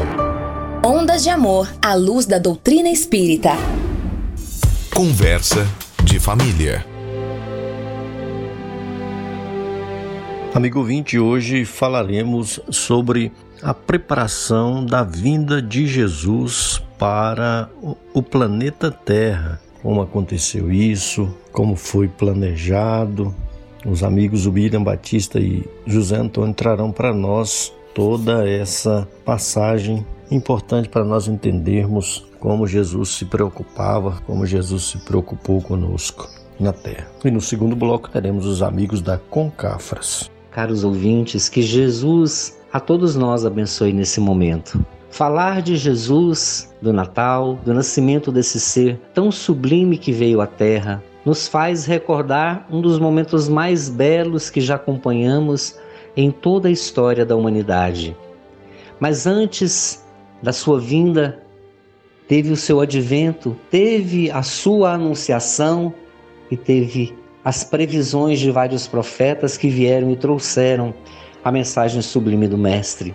Ondas 0.86 1.24
de 1.24 1.28
Amor 1.28 1.68
à 1.82 1.96
luz 1.96 2.26
da 2.26 2.38
doutrina 2.38 2.88
espírita. 2.88 3.50
Conversa 4.94 5.66
de 6.04 6.20
família. 6.20 6.86
Amigo 10.54 10.84
20, 10.84 11.18
hoje 11.18 11.64
falaremos 11.64 12.60
sobre 12.70 13.32
a 13.60 13.74
preparação 13.74 14.86
da 14.86 15.02
vinda 15.02 15.60
de 15.60 15.88
Jesus 15.88 16.80
para 16.96 17.68
o 18.14 18.22
planeta 18.22 18.92
Terra 18.92 19.60
como 19.82 20.02
aconteceu 20.02 20.70
isso, 20.70 21.34
como 21.50 21.74
foi 21.74 22.06
planejado. 22.06 23.34
Os 23.84 24.04
amigos 24.04 24.46
William 24.46 24.84
Batista 24.84 25.40
e 25.40 25.64
José 25.84 26.14
Antônio 26.14 26.54
trarão 26.54 26.92
para 26.92 27.12
nós 27.12 27.72
toda 27.94 28.48
essa 28.48 29.06
passagem 29.24 30.04
importante 30.30 30.88
para 30.88 31.04
nós 31.04 31.28
entendermos 31.28 32.24
como 32.38 32.66
Jesus 32.66 33.10
se 33.10 33.24
preocupava, 33.24 34.20
como 34.26 34.46
Jesus 34.46 34.84
se 34.84 34.98
preocupou 34.98 35.60
conosco 35.60 36.28
na 36.58 36.72
terra. 36.72 37.08
E 37.24 37.30
no 37.30 37.40
segundo 37.40 37.74
bloco 37.74 38.10
teremos 38.10 38.46
os 38.46 38.62
amigos 38.62 39.02
da 39.02 39.18
Concafras. 39.18 40.30
Caros 40.50 40.84
ouvintes, 40.84 41.48
que 41.48 41.62
Jesus 41.62 42.58
a 42.72 42.78
todos 42.78 43.16
nós 43.16 43.44
abençoe 43.44 43.92
nesse 43.92 44.20
momento. 44.20 44.84
Falar 45.10 45.60
de 45.60 45.76
Jesus, 45.76 46.72
do 46.80 46.92
Natal, 46.92 47.58
do 47.64 47.74
nascimento 47.74 48.30
desse 48.30 48.60
ser 48.60 49.00
tão 49.12 49.32
sublime 49.32 49.98
que 49.98 50.12
veio 50.12 50.40
à 50.40 50.46
Terra, 50.46 51.02
nos 51.24 51.48
faz 51.48 51.84
recordar 51.84 52.66
um 52.70 52.80
dos 52.80 52.98
momentos 52.98 53.48
mais 53.48 53.88
belos 53.88 54.48
que 54.48 54.60
já 54.60 54.76
acompanhamos 54.76 55.76
em 56.16 56.30
toda 56.30 56.68
a 56.68 56.72
história 56.72 57.24
da 57.24 57.36
humanidade. 57.36 58.16
Mas 58.98 59.26
antes 59.26 60.04
da 60.42 60.52
sua 60.52 60.80
vinda, 60.80 61.42
teve 62.28 62.50
o 62.50 62.56
seu 62.56 62.80
advento, 62.80 63.56
teve 63.70 64.30
a 64.30 64.42
sua 64.42 64.92
anunciação 64.92 65.92
e 66.50 66.56
teve 66.56 67.16
as 67.44 67.64
previsões 67.64 68.38
de 68.38 68.50
vários 68.50 68.86
profetas 68.86 69.56
que 69.56 69.68
vieram 69.68 70.10
e 70.10 70.16
trouxeram 70.16 70.94
a 71.42 71.50
mensagem 71.50 72.02
sublime 72.02 72.46
do 72.46 72.58
Mestre. 72.58 73.14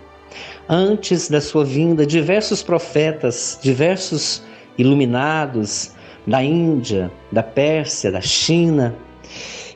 Antes 0.68 1.30
da 1.30 1.40
sua 1.40 1.64
vinda, 1.64 2.06
diversos 2.06 2.64
profetas, 2.64 3.60
diversos 3.62 4.42
iluminados 4.78 5.92
da 6.26 6.44
Índia, 6.44 7.12
da 7.32 7.44
Pérsia, 7.44 8.12
da 8.12 8.22
China, 8.22 8.96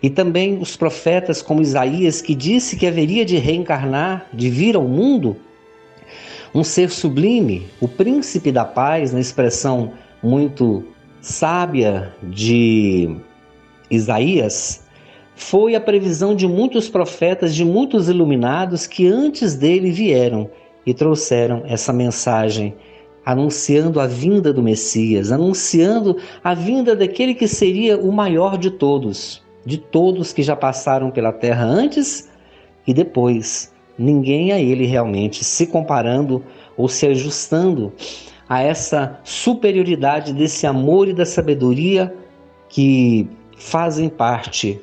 e 0.02 0.10
também 0.10 0.58
os 0.60 0.78
profetas 0.78 1.42
como 1.42 1.62
Isaías, 1.62 2.22
que 2.22 2.34
disse 2.34 2.78
que 2.78 2.88
haveria 2.88 3.26
de 3.26 3.38
reencarnar, 3.38 4.28
de 4.34 4.50
vir 4.50 4.76
ao 4.76 4.88
mundo, 4.88 5.36
um 6.54 6.64
ser 6.64 6.90
sublime, 6.90 7.68
o 7.80 7.88
príncipe 7.88 8.52
da 8.52 8.66
paz, 8.66 9.12
na 9.14 9.20
expressão 9.20 9.92
muito 10.24 10.84
sábia 11.22 12.14
de 12.24 13.16
Isaías, 13.90 14.84
foi 15.36 15.76
a 15.76 15.82
previsão 15.82 16.36
de 16.36 16.48
muitos 16.48 16.90
profetas, 16.90 17.56
de 17.56 17.64
muitos 17.64 18.10
iluminados 18.10 18.88
que 18.88 19.08
antes 19.08 19.56
dele 19.56 19.92
vieram 19.92 20.50
e 20.86 20.94
trouxeram 20.94 21.64
essa 21.66 21.94
mensagem 21.94 22.74
anunciando 23.26 24.00
a 24.00 24.08
vinda 24.08 24.52
do 24.52 24.64
Messias, 24.64 25.32
anunciando 25.32 26.18
a 26.44 26.54
vinda 26.54 26.96
daquele 26.96 27.36
que 27.36 27.48
seria 27.48 27.98
o 27.98 28.12
maior 28.12 28.58
de 28.58 28.72
todos, 28.72 29.42
de 29.66 29.78
todos 29.78 30.34
que 30.34 30.44
já 30.44 30.56
passaram 30.56 31.12
pela 31.12 31.32
terra 31.32 31.66
antes 31.66 32.30
e 32.88 32.94
depois. 32.94 33.74
Ninguém 33.98 34.52
a 34.52 34.60
ele 34.60 34.86
realmente 34.86 35.44
se 35.44 35.68
comparando 35.68 36.44
ou 36.78 36.88
se 36.88 37.06
ajustando 37.06 37.92
a 38.48 38.62
essa 38.64 39.20
superioridade 39.24 40.34
desse 40.34 40.66
amor 40.66 41.08
e 41.08 41.14
da 41.14 41.26
sabedoria 41.26 42.14
que 42.70 43.28
fazem 43.58 44.10
parte 44.10 44.80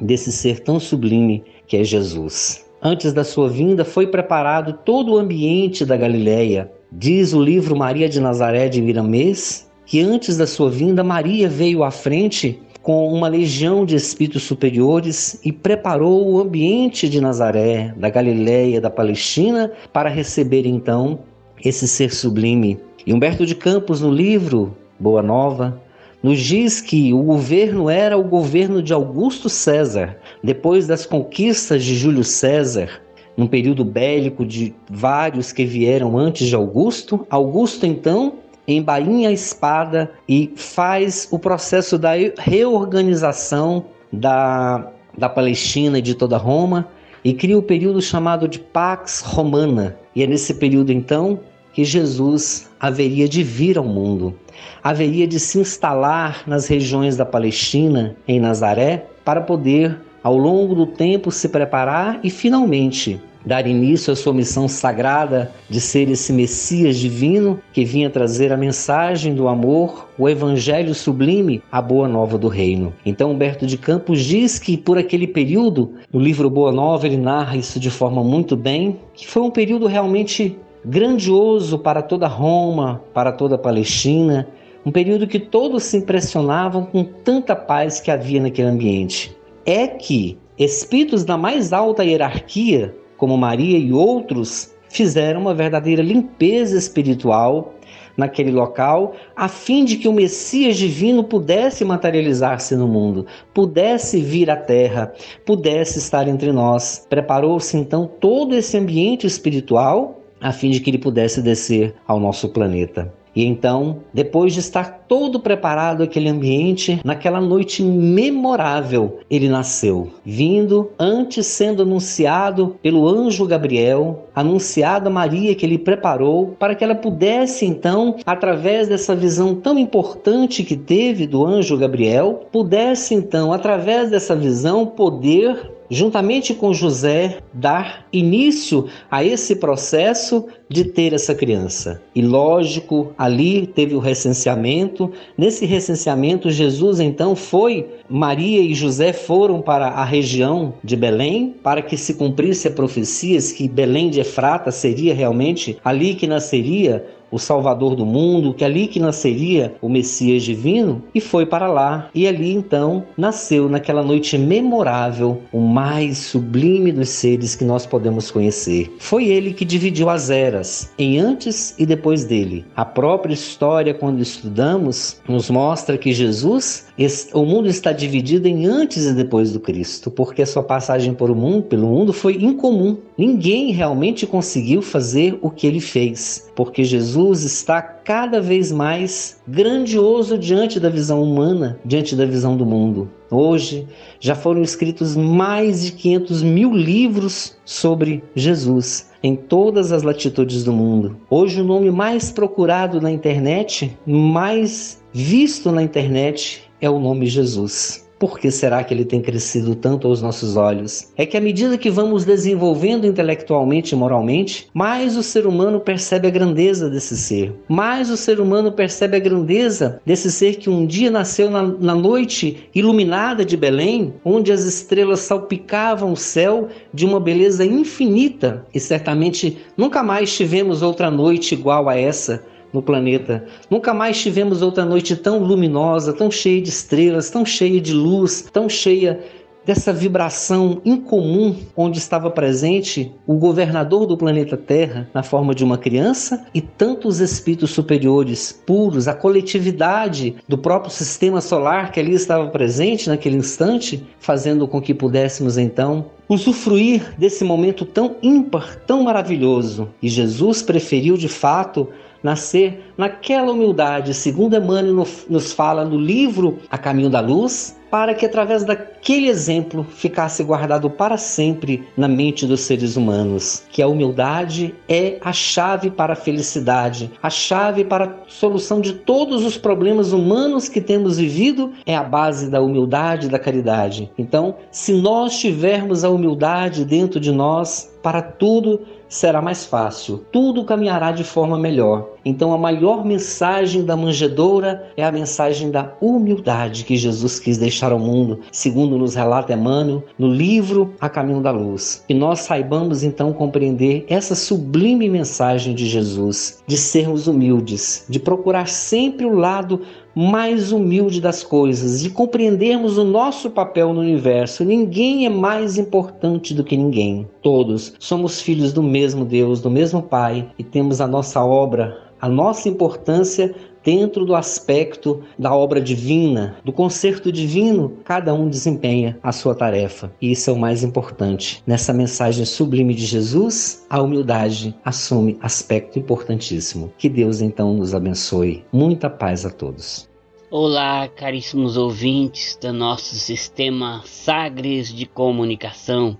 desse 0.00 0.32
ser 0.32 0.60
tão 0.60 0.78
sublime 0.78 1.44
que 1.66 1.76
é 1.76 1.84
Jesus. 1.84 2.66
Antes 2.82 3.12
da 3.12 3.24
sua 3.24 3.48
vinda 3.48 3.84
foi 3.84 4.06
preparado 4.06 4.74
todo 4.84 5.14
o 5.14 5.18
ambiente 5.18 5.84
da 5.84 5.96
Galileia. 5.96 6.70
Diz 6.92 7.32
o 7.32 7.42
livro 7.42 7.76
Maria 7.76 8.08
de 8.08 8.20
Nazaré 8.20 8.68
de 8.68 8.82
Miramês 8.82 9.66
que 9.86 10.00
antes 10.00 10.36
da 10.36 10.46
sua 10.46 10.68
vinda 10.68 11.02
Maria 11.02 11.48
veio 11.48 11.84
à 11.84 11.90
frente 11.90 12.60
com 12.86 13.12
uma 13.12 13.26
legião 13.26 13.84
de 13.84 13.96
espíritos 13.96 14.44
superiores 14.44 15.40
e 15.44 15.50
preparou 15.50 16.24
o 16.30 16.38
ambiente 16.38 17.08
de 17.08 17.20
Nazaré, 17.20 17.92
da 17.96 18.08
Galileia, 18.08 18.80
da 18.80 18.88
Palestina 18.88 19.72
para 19.92 20.08
receber 20.08 20.64
então 20.64 21.18
esse 21.64 21.88
ser 21.88 22.14
sublime. 22.14 22.78
E 23.04 23.12
Humberto 23.12 23.44
de 23.44 23.56
Campos 23.56 24.00
no 24.00 24.08
livro 24.12 24.76
Boa 25.00 25.20
Nova 25.20 25.82
nos 26.22 26.38
diz 26.38 26.80
que 26.80 27.12
o 27.12 27.24
governo 27.24 27.90
era 27.90 28.16
o 28.16 28.22
governo 28.22 28.80
de 28.80 28.92
Augusto 28.92 29.48
César, 29.48 30.16
depois 30.40 30.86
das 30.86 31.04
conquistas 31.04 31.82
de 31.82 31.96
Júlio 31.96 32.22
César, 32.22 33.02
num 33.36 33.48
período 33.48 33.84
bélico 33.84 34.46
de 34.46 34.72
vários 34.88 35.50
que 35.50 35.64
vieram 35.64 36.16
antes 36.16 36.46
de 36.46 36.54
Augusto. 36.54 37.26
Augusto, 37.30 37.84
então, 37.84 38.34
embainha 38.66 39.28
a 39.28 39.32
espada 39.32 40.10
e 40.28 40.52
faz 40.56 41.28
o 41.30 41.38
processo 41.38 41.98
da 41.98 42.12
reorganização 42.38 43.84
da, 44.12 44.90
da 45.16 45.28
Palestina 45.28 45.98
e 45.98 46.02
de 46.02 46.14
toda 46.14 46.36
Roma 46.36 46.88
e 47.24 47.32
cria 47.32 47.58
o 47.58 47.62
período 47.62 48.00
chamado 48.00 48.48
de 48.48 48.58
Pax 48.58 49.20
Romana. 49.20 49.96
E 50.14 50.22
é 50.22 50.26
nesse 50.26 50.54
período, 50.54 50.92
então, 50.92 51.40
que 51.72 51.84
Jesus 51.84 52.70
haveria 52.80 53.28
de 53.28 53.42
vir 53.42 53.76
ao 53.78 53.84
mundo 53.84 54.34
haveria 54.82 55.26
de 55.26 55.40
se 55.40 55.58
instalar 55.58 56.42
nas 56.46 56.66
regiões 56.66 57.16
da 57.16 57.24
Palestina, 57.24 58.16
em 58.26 58.38
Nazaré, 58.40 59.06
para 59.24 59.40
poder, 59.40 59.98
ao 60.22 60.36
longo 60.36 60.74
do 60.74 60.86
tempo, 60.86 61.30
se 61.30 61.48
preparar 61.48 62.20
e 62.22 62.30
finalmente 62.30 63.20
dar 63.46 63.64
início 63.64 64.12
à 64.12 64.16
sua 64.16 64.34
missão 64.34 64.66
sagrada 64.66 65.52
de 65.70 65.80
ser 65.80 66.10
esse 66.10 66.32
Messias 66.32 66.96
divino 66.96 67.60
que 67.72 67.84
vinha 67.84 68.10
trazer 68.10 68.52
a 68.52 68.56
mensagem 68.56 69.34
do 69.34 69.46
amor, 69.46 70.08
o 70.18 70.28
evangelho 70.28 70.92
sublime, 70.92 71.62
a 71.70 71.80
boa 71.80 72.08
nova 72.08 72.36
do 72.36 72.48
reino. 72.48 72.92
Então 73.06 73.30
Humberto 73.30 73.64
de 73.64 73.78
Campos 73.78 74.24
diz 74.24 74.58
que 74.58 74.76
por 74.76 74.98
aquele 74.98 75.28
período, 75.28 75.92
no 76.12 76.18
livro 76.18 76.50
Boa 76.50 76.72
Nova, 76.72 77.06
ele 77.06 77.16
narra 77.16 77.56
isso 77.56 77.78
de 77.78 77.90
forma 77.90 78.24
muito 78.24 78.56
bem, 78.56 78.98
que 79.14 79.28
foi 79.28 79.42
um 79.42 79.50
período 79.50 79.86
realmente 79.86 80.58
grandioso 80.84 81.78
para 81.78 82.02
toda 82.02 82.26
Roma, 82.26 83.02
para 83.14 83.30
toda 83.30 83.56
Palestina, 83.56 84.48
um 84.84 84.90
período 84.90 85.26
que 85.26 85.38
todos 85.38 85.84
se 85.84 85.96
impressionavam 85.96 86.84
com 86.84 87.04
tanta 87.04 87.54
paz 87.54 88.00
que 88.00 88.10
havia 88.10 88.40
naquele 88.40 88.68
ambiente. 88.68 89.36
É 89.64 89.86
que 89.86 90.38
espíritos 90.56 91.24
da 91.24 91.36
mais 91.36 91.72
alta 91.72 92.04
hierarquia, 92.04 92.94
como 93.16 93.36
Maria 93.36 93.78
e 93.78 93.92
outros, 93.92 94.74
fizeram 94.88 95.40
uma 95.40 95.54
verdadeira 95.54 96.02
limpeza 96.02 96.76
espiritual 96.76 97.74
naquele 98.16 98.50
local, 98.50 99.14
a 99.36 99.46
fim 99.46 99.84
de 99.84 99.96
que 99.96 100.08
o 100.08 100.12
Messias 100.12 100.76
divino 100.76 101.22
pudesse 101.22 101.84
materializar-se 101.84 102.74
no 102.74 102.88
mundo, 102.88 103.26
pudesse 103.52 104.20
vir 104.20 104.50
à 104.50 104.56
terra, 104.56 105.12
pudesse 105.44 105.98
estar 105.98 106.26
entre 106.26 106.50
nós. 106.50 107.06
Preparou-se 107.08 107.76
então 107.76 108.08
todo 108.20 108.54
esse 108.54 108.76
ambiente 108.78 109.26
espiritual 109.26 110.20
a 110.40 110.52
fim 110.52 110.70
de 110.70 110.80
que 110.80 110.90
ele 110.90 110.98
pudesse 110.98 111.42
descer 111.42 111.94
ao 112.06 112.18
nosso 112.18 112.48
planeta. 112.48 113.12
E 113.36 113.44
então, 113.44 113.98
depois 114.14 114.54
de 114.54 114.60
estar 114.60 115.04
todo 115.06 115.38
preparado 115.38 116.02
aquele 116.02 116.30
ambiente, 116.30 116.98
naquela 117.04 117.38
noite 117.38 117.82
memorável, 117.82 119.18
ele 119.30 119.46
nasceu, 119.46 120.08
vindo 120.24 120.90
antes 120.98 121.46
sendo 121.46 121.82
anunciado 121.82 122.76
pelo 122.82 123.06
anjo 123.06 123.46
Gabriel, 123.46 124.24
anunciado 124.34 125.08
a 125.08 125.12
Maria 125.12 125.54
que 125.54 125.66
ele 125.66 125.76
preparou 125.76 126.56
para 126.58 126.74
que 126.74 126.82
ela 126.82 126.94
pudesse 126.94 127.66
então, 127.66 128.16
através 128.24 128.88
dessa 128.88 129.14
visão 129.14 129.54
tão 129.54 129.78
importante 129.78 130.64
que 130.64 130.76
teve 130.76 131.26
do 131.26 131.44
anjo 131.44 131.76
Gabriel, 131.76 132.46
pudesse 132.50 133.14
então, 133.14 133.52
através 133.52 134.10
dessa 134.10 134.34
visão, 134.34 134.86
poder 134.86 135.75
juntamente 135.90 136.54
com 136.54 136.72
José, 136.72 137.38
dar 137.52 138.06
início 138.12 138.86
a 139.10 139.22
esse 139.22 139.56
processo 139.56 140.46
de 140.68 140.84
ter 140.84 141.12
essa 141.12 141.34
criança. 141.34 142.02
E 142.14 142.22
lógico, 142.22 143.12
ali 143.16 143.66
teve 143.66 143.94
o 143.94 144.00
recenseamento. 144.00 145.12
Nesse 145.38 145.64
recenseamento, 145.64 146.50
Jesus 146.50 146.98
então 146.98 147.36
foi, 147.36 147.86
Maria 148.08 148.60
e 148.60 148.74
José 148.74 149.12
foram 149.12 149.60
para 149.60 149.86
a 149.88 150.04
região 150.04 150.74
de 150.82 150.96
Belém 150.96 151.54
para 151.62 151.82
que 151.82 151.96
se 151.96 152.14
cumprisse 152.14 152.66
a 152.68 152.70
profecia 152.70 153.26
que 153.56 153.68
Belém 153.68 154.08
de 154.08 154.20
Efrata 154.20 154.70
seria 154.70 155.14
realmente 155.14 155.76
ali 155.84 156.14
que 156.14 156.26
nasceria 156.26 157.04
o 157.30 157.38
Salvador 157.38 157.96
do 157.96 158.06
mundo, 158.06 158.54
que 158.54 158.64
ali 158.64 158.86
que 158.86 159.00
nasceria 159.00 159.74
o 159.82 159.88
Messias 159.88 160.42
divino, 160.42 161.02
e 161.14 161.20
foi 161.20 161.44
para 161.44 161.66
lá. 161.66 162.08
E 162.14 162.26
ali 162.26 162.52
então 162.52 163.04
nasceu 163.16 163.68
naquela 163.68 164.02
noite 164.02 164.38
memorável 164.38 165.42
o 165.52 165.60
mais 165.60 166.18
sublime 166.18 166.92
dos 166.92 167.08
seres 167.08 167.54
que 167.54 167.64
nós 167.64 167.84
podemos 167.86 168.30
conhecer. 168.30 168.94
Foi 168.98 169.26
ele 169.26 169.52
que 169.52 169.64
dividiu 169.64 170.08
as 170.08 170.30
eras 170.30 170.92
em 170.98 171.18
antes 171.18 171.74
e 171.78 171.84
depois 171.84 172.24
dele. 172.24 172.64
A 172.76 172.84
própria 172.84 173.34
história, 173.34 173.92
quando 173.92 174.20
estudamos, 174.20 175.20
nos 175.28 175.50
mostra 175.50 175.98
que 175.98 176.12
Jesus, 176.12 176.86
o 177.32 177.44
mundo 177.44 177.68
está 177.68 177.92
dividido 177.92 178.46
em 178.46 178.66
antes 178.66 179.04
e 179.06 179.12
depois 179.12 179.52
do 179.52 179.60
Cristo, 179.60 180.10
porque 180.10 180.42
a 180.42 180.46
sua 180.46 180.62
passagem 180.62 181.12
por 181.12 181.34
mundo, 181.34 181.64
pelo 181.64 181.88
mundo 181.88 182.12
foi 182.12 182.36
incomum. 182.36 182.96
Ninguém 183.18 183.72
realmente 183.72 184.26
conseguiu 184.26 184.80
fazer 184.80 185.38
o 185.40 185.50
que 185.50 185.66
ele 185.66 185.80
fez, 185.80 186.50
porque 186.54 186.84
Jesus 186.84 187.15
está 187.44 187.80
cada 187.80 188.40
vez 188.40 188.70
mais 188.70 189.40
grandioso 189.48 190.38
diante 190.38 190.78
da 190.78 190.88
visão 190.88 191.22
humana, 191.22 191.78
diante 191.84 192.14
da 192.14 192.26
visão 192.26 192.56
do 192.56 192.66
mundo. 192.66 193.10
Hoje 193.30 193.88
já 194.20 194.34
foram 194.34 194.62
escritos 194.62 195.16
mais 195.16 195.82
de 195.82 195.92
500 195.92 196.42
mil 196.42 196.72
livros 196.72 197.56
sobre 197.64 198.22
Jesus 198.34 199.10
em 199.22 199.34
todas 199.34 199.90
as 199.90 200.02
latitudes 200.02 200.62
do 200.62 200.72
mundo. 200.72 201.16
Hoje 201.28 201.60
o 201.60 201.64
nome 201.64 201.90
mais 201.90 202.30
procurado 202.30 203.00
na 203.00 203.10
internet, 203.10 203.96
mais 204.06 205.02
visto 205.12 205.72
na 205.72 205.82
internet, 205.82 206.70
é 206.80 206.88
o 206.88 207.00
nome 207.00 207.26
Jesus. 207.26 208.05
Por 208.18 208.38
que 208.38 208.50
será 208.50 208.82
que 208.82 208.94
ele 208.94 209.04
tem 209.04 209.20
crescido 209.20 209.74
tanto 209.74 210.08
aos 210.08 210.22
nossos 210.22 210.56
olhos? 210.56 211.12
É 211.18 211.26
que 211.26 211.36
à 211.36 211.40
medida 211.40 211.76
que 211.76 211.90
vamos 211.90 212.24
desenvolvendo 212.24 213.06
intelectualmente 213.06 213.94
e 213.94 213.98
moralmente, 213.98 214.68
mais 214.72 215.18
o 215.18 215.22
ser 215.22 215.46
humano 215.46 215.80
percebe 215.80 216.26
a 216.26 216.30
grandeza 216.30 216.88
desse 216.88 217.14
ser. 217.14 217.52
Mais 217.68 218.08
o 218.08 218.16
ser 218.16 218.40
humano 218.40 218.72
percebe 218.72 219.18
a 219.18 219.20
grandeza 219.20 220.00
desse 220.04 220.32
ser 220.32 220.56
que 220.56 220.70
um 220.70 220.86
dia 220.86 221.10
nasceu 221.10 221.50
na, 221.50 221.62
na 221.62 221.94
noite 221.94 222.68
iluminada 222.74 223.44
de 223.44 223.56
Belém, 223.56 224.14
onde 224.24 224.50
as 224.50 224.64
estrelas 224.64 225.20
salpicavam 225.20 226.12
o 226.12 226.16
céu 226.16 226.68
de 226.94 227.04
uma 227.04 227.20
beleza 227.20 227.66
infinita. 227.66 228.64
E 228.72 228.80
certamente 228.80 229.58
nunca 229.76 230.02
mais 230.02 230.34
tivemos 230.34 230.80
outra 230.80 231.10
noite 231.10 231.52
igual 231.52 231.86
a 231.86 231.96
essa 231.96 232.42
no 232.76 232.82
planeta. 232.82 233.44
Nunca 233.70 233.94
mais 233.94 234.20
tivemos 234.20 234.60
outra 234.60 234.84
noite 234.84 235.16
tão 235.16 235.38
luminosa, 235.38 236.12
tão 236.12 236.30
cheia 236.30 236.60
de 236.60 236.68
estrelas, 236.68 237.30
tão 237.30 237.44
cheia 237.44 237.80
de 237.80 237.94
luz, 237.94 238.46
tão 238.52 238.68
cheia 238.68 239.24
dessa 239.64 239.92
vibração 239.92 240.80
incomum 240.84 241.56
onde 241.76 241.98
estava 241.98 242.30
presente 242.30 243.12
o 243.26 243.34
governador 243.34 244.06
do 244.06 244.16
planeta 244.16 244.56
Terra 244.56 245.10
na 245.12 245.24
forma 245.24 245.52
de 245.52 245.64
uma 245.64 245.76
criança 245.76 246.46
e 246.54 246.60
tantos 246.60 247.18
espíritos 247.18 247.70
superiores 247.70 248.52
puros, 248.64 249.08
a 249.08 249.14
coletividade 249.14 250.36
do 250.46 250.56
próprio 250.56 250.92
sistema 250.92 251.40
solar 251.40 251.90
que 251.90 251.98
ali 251.98 252.14
estava 252.14 252.46
presente 252.46 253.08
naquele 253.08 253.36
instante, 253.36 254.06
fazendo 254.20 254.68
com 254.68 254.80
que 254.80 254.94
pudéssemos 254.94 255.58
então 255.58 256.06
usufruir 256.28 257.14
desse 257.18 257.42
momento 257.42 257.84
tão 257.84 258.16
ímpar, 258.22 258.76
tão 258.86 259.02
maravilhoso. 259.02 259.88
E 260.00 260.08
Jesus 260.08 260.62
preferiu 260.62 261.16
de 261.16 261.28
fato 261.28 261.88
nascer 262.26 262.92
naquela 262.98 263.52
humildade, 263.52 264.12
segundo 264.12 264.56
Emmanuel 264.56 265.06
nos 265.30 265.52
fala 265.52 265.84
no 265.84 265.96
livro 265.96 266.58
A 266.68 266.76
Caminho 266.76 267.08
da 267.08 267.20
Luz, 267.20 267.76
para 267.88 268.14
que 268.14 268.26
através 268.26 268.64
daquele 268.64 269.28
exemplo 269.28 269.84
ficasse 269.84 270.42
guardado 270.42 270.90
para 270.90 271.16
sempre 271.16 271.86
na 271.96 272.08
mente 272.08 272.44
dos 272.44 272.60
seres 272.60 272.96
humanos, 272.96 273.64
que 273.70 273.80
a 273.80 273.86
humildade 273.86 274.74
é 274.88 275.18
a 275.20 275.32
chave 275.32 275.90
para 275.90 276.14
a 276.14 276.16
felicidade, 276.16 277.12
a 277.22 277.30
chave 277.30 277.84
para 277.84 278.04
a 278.04 278.14
solução 278.26 278.80
de 278.80 278.92
todos 278.92 279.44
os 279.44 279.56
problemas 279.56 280.12
humanos 280.12 280.68
que 280.68 280.80
temos 280.80 281.18
vivido 281.18 281.72
é 281.86 281.96
a 281.96 282.02
base 282.02 282.50
da 282.50 282.60
humildade 282.60 283.28
e 283.28 283.30
da 283.30 283.38
caridade. 283.38 284.10
Então, 284.18 284.56
se 284.70 284.92
nós 284.92 285.38
tivermos 285.38 286.02
a 286.02 286.10
humildade 286.10 286.84
dentro 286.84 287.20
de 287.20 287.30
nós, 287.30 287.96
para 288.02 288.20
tudo 288.20 288.80
será 289.08 289.40
mais 289.40 289.64
fácil, 289.64 290.24
tudo 290.32 290.64
caminhará 290.64 291.12
de 291.12 291.24
forma 291.24 291.58
melhor. 291.58 292.15
Então, 292.26 292.52
a 292.52 292.58
maior 292.58 293.04
mensagem 293.04 293.84
da 293.84 293.96
manjedoura 293.96 294.90
é 294.96 295.04
a 295.04 295.12
mensagem 295.12 295.70
da 295.70 295.92
humildade 296.00 296.84
que 296.84 296.96
Jesus 296.96 297.38
quis 297.38 297.56
deixar 297.56 297.92
ao 297.92 298.00
mundo, 298.00 298.40
segundo 298.50 298.98
nos 298.98 299.14
relata 299.14 299.52
Emmanuel 299.52 300.02
no 300.18 300.26
livro 300.26 300.92
A 301.00 301.08
Caminho 301.08 301.40
da 301.40 301.52
Luz. 301.52 302.02
Que 302.08 302.12
nós 302.12 302.40
saibamos 302.40 303.04
então 303.04 303.32
compreender 303.32 304.04
essa 304.08 304.34
sublime 304.34 305.08
mensagem 305.08 305.72
de 305.72 305.86
Jesus, 305.86 306.64
de 306.66 306.76
sermos 306.76 307.28
humildes, 307.28 308.04
de 308.08 308.18
procurar 308.18 308.66
sempre 308.66 309.24
o 309.24 309.36
lado 309.36 309.82
mais 310.16 310.72
humilde 310.72 311.20
das 311.20 311.44
coisas, 311.44 312.00
de 312.00 312.08
compreendermos 312.08 312.96
o 312.96 313.04
nosso 313.04 313.50
papel 313.50 313.92
no 313.92 314.00
universo. 314.00 314.64
Ninguém 314.64 315.26
é 315.26 315.28
mais 315.28 315.76
importante 315.76 316.54
do 316.54 316.64
que 316.64 316.74
ninguém. 316.74 317.28
Todos 317.42 317.92
somos 317.98 318.40
filhos 318.40 318.72
do 318.72 318.82
mesmo 318.82 319.26
Deus, 319.26 319.60
do 319.60 319.70
mesmo 319.70 320.00
Pai 320.00 320.48
e 320.58 320.64
temos 320.64 321.02
a 321.02 321.06
nossa 321.06 321.44
obra, 321.44 322.06
a 322.20 322.28
nossa 322.28 322.68
importância 322.68 323.54
dentro 323.86 324.26
do 324.26 324.34
aspecto 324.34 325.22
da 325.38 325.54
obra 325.54 325.80
divina, 325.80 326.56
do 326.64 326.72
concerto 326.72 327.30
divino, 327.30 327.98
cada 328.04 328.34
um 328.34 328.48
desempenha 328.48 329.16
a 329.22 329.30
sua 329.30 329.54
tarefa. 329.54 330.12
E 330.20 330.32
isso 330.32 330.50
é 330.50 330.52
o 330.52 330.58
mais 330.58 330.82
importante. 330.82 331.62
Nessa 331.64 331.92
mensagem 331.92 332.44
sublime 332.44 332.94
de 332.94 333.06
Jesus, 333.06 333.86
a 333.88 334.02
humildade 334.02 334.74
assume 334.84 335.38
aspecto 335.40 336.00
importantíssimo. 336.00 336.92
Que 336.98 337.08
Deus 337.08 337.40
então 337.40 337.74
nos 337.74 337.94
abençoe. 337.94 338.64
Muita 338.72 339.08
paz 339.08 339.46
a 339.46 339.50
todos. 339.50 340.08
Olá, 340.50 341.08
caríssimos 341.08 341.76
ouvintes 341.76 342.58
do 342.60 342.72
nosso 342.72 343.14
sistema 343.14 344.02
Sagres 344.04 344.92
de 344.92 345.06
Comunicação. 345.06 346.16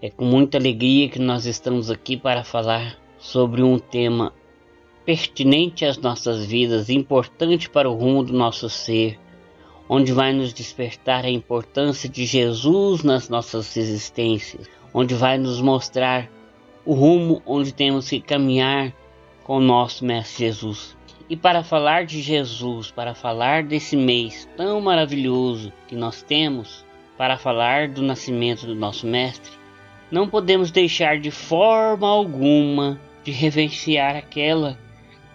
É 0.00 0.10
com 0.10 0.24
muita 0.24 0.58
alegria 0.58 1.08
que 1.08 1.18
nós 1.18 1.44
estamos 1.44 1.90
aqui 1.90 2.16
para 2.16 2.44
falar 2.44 2.96
sobre 3.18 3.62
um 3.62 3.78
tema 3.78 4.32
pertinente 5.10 5.84
às 5.84 5.98
nossas 5.98 6.46
vidas, 6.46 6.88
importante 6.88 7.68
para 7.68 7.90
o 7.90 7.94
rumo 7.94 8.22
do 8.22 8.32
nosso 8.32 8.70
ser, 8.70 9.18
onde 9.88 10.12
vai 10.12 10.32
nos 10.32 10.52
despertar 10.54 11.24
a 11.24 11.28
importância 11.30 12.08
de 12.08 12.24
Jesus 12.24 13.02
nas 13.02 13.28
nossas 13.28 13.76
existências, 13.76 14.68
onde 14.94 15.16
vai 15.16 15.36
nos 15.36 15.60
mostrar 15.60 16.30
o 16.86 16.94
rumo 16.94 17.42
onde 17.44 17.74
temos 17.74 18.08
que 18.08 18.20
caminhar 18.20 18.92
com 19.42 19.56
o 19.56 19.60
nosso 19.60 20.04
Mestre 20.04 20.46
Jesus. 20.46 20.96
E 21.28 21.36
para 21.36 21.64
falar 21.64 22.04
de 22.04 22.22
Jesus, 22.22 22.92
para 22.92 23.12
falar 23.12 23.64
desse 23.64 23.96
mês 23.96 24.48
tão 24.56 24.80
maravilhoso 24.80 25.72
que 25.88 25.96
nós 25.96 26.22
temos, 26.22 26.86
para 27.18 27.36
falar 27.36 27.88
do 27.88 28.00
nascimento 28.00 28.64
do 28.64 28.76
nosso 28.76 29.08
Mestre, 29.08 29.50
não 30.08 30.28
podemos 30.28 30.70
deixar 30.70 31.18
de 31.18 31.32
forma 31.32 32.08
alguma 32.08 33.00
de 33.24 33.32
reverenciar 33.32 34.14
aquela 34.14 34.78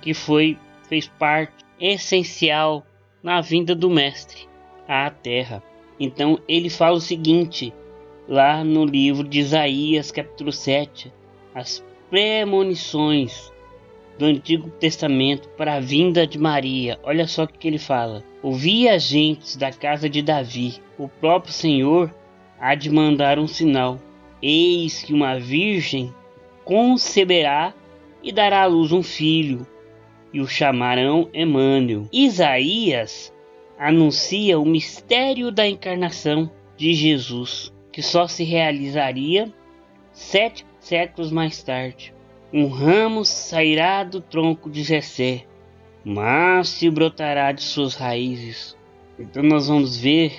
que 0.06 0.13
foi 0.13 0.56
fez 0.88 1.08
parte 1.08 1.65
essencial 1.80 2.86
na 3.24 3.41
vinda 3.41 3.74
do 3.74 3.89
mestre 3.89 4.48
à 4.88 5.10
terra. 5.10 5.63
Então 6.00 6.39
ele 6.48 6.70
fala 6.70 6.98
o 6.98 7.02
seguinte, 7.02 7.74
lá 8.28 8.63
no 8.63 8.86
livro 8.86 9.28
de 9.28 9.39
Isaías, 9.39 10.12
capítulo 10.12 10.52
7, 10.52 11.12
as 11.56 11.84
premonições 12.08 13.52
do 14.20 14.26
Antigo 14.26 14.70
Testamento 14.70 15.50
para 15.58 15.74
a 15.74 15.80
vinda 15.80 16.28
de 16.28 16.38
Maria. 16.38 17.00
Olha 17.02 17.28
só 17.28 17.46
o 17.46 17.48
que 17.48 17.68
ele 17.68 17.80
fala: 17.80 18.24
Ouvi 18.44 18.88
as 18.88 19.02
gentes 19.02 19.56
da 19.56 19.72
casa 19.72 20.08
de 20.08 20.22
Davi, 20.22 20.76
o 21.00 21.08
próprio 21.08 21.52
Senhor 21.52 22.13
há 22.60 22.76
de 22.76 22.91
mandar 22.91 23.39
um 23.39 23.48
sinal. 23.48 24.00
Eis 24.39 25.02
que 25.02 25.13
uma 25.13 25.39
virgem 25.39 26.13
conceberá 26.63 27.74
e 28.22 28.32
dará 28.32 28.62
à 28.62 28.65
luz 28.65 28.91
um 28.91 29.02
filho, 29.02 29.65
e 30.36 30.41
o 30.41 30.48
chamarão 30.48 31.30
Emmanuel. 31.34 32.10
Isaías 32.12 33.34
anuncia 33.80 34.60
o 34.60 34.65
mistério 34.65 35.50
da 35.50 35.65
encarnação 35.65 36.52
de 36.76 36.93
Jesus, 36.93 37.71
que 37.89 38.02
só 38.02 38.28
se 38.28 38.43
realizaria 38.43 39.50
sete 40.12 40.65
séculos 40.82 41.32
mais 41.32 41.63
tarde. 41.63 42.13
Um 42.52 42.67
ramo 42.67 43.24
sairá 43.24 44.04
do 44.04 44.19
tronco 44.19 44.69
de 44.69 44.84
Jessé, 44.84 45.45
mas 46.04 46.67
se 46.67 46.89
brotará 46.89 47.54
de 47.54 47.63
suas 47.63 47.95
raízes. 47.95 48.76
Então 49.17 49.41
nós 49.41 49.69
vamos 49.69 49.95
ver 49.95 50.34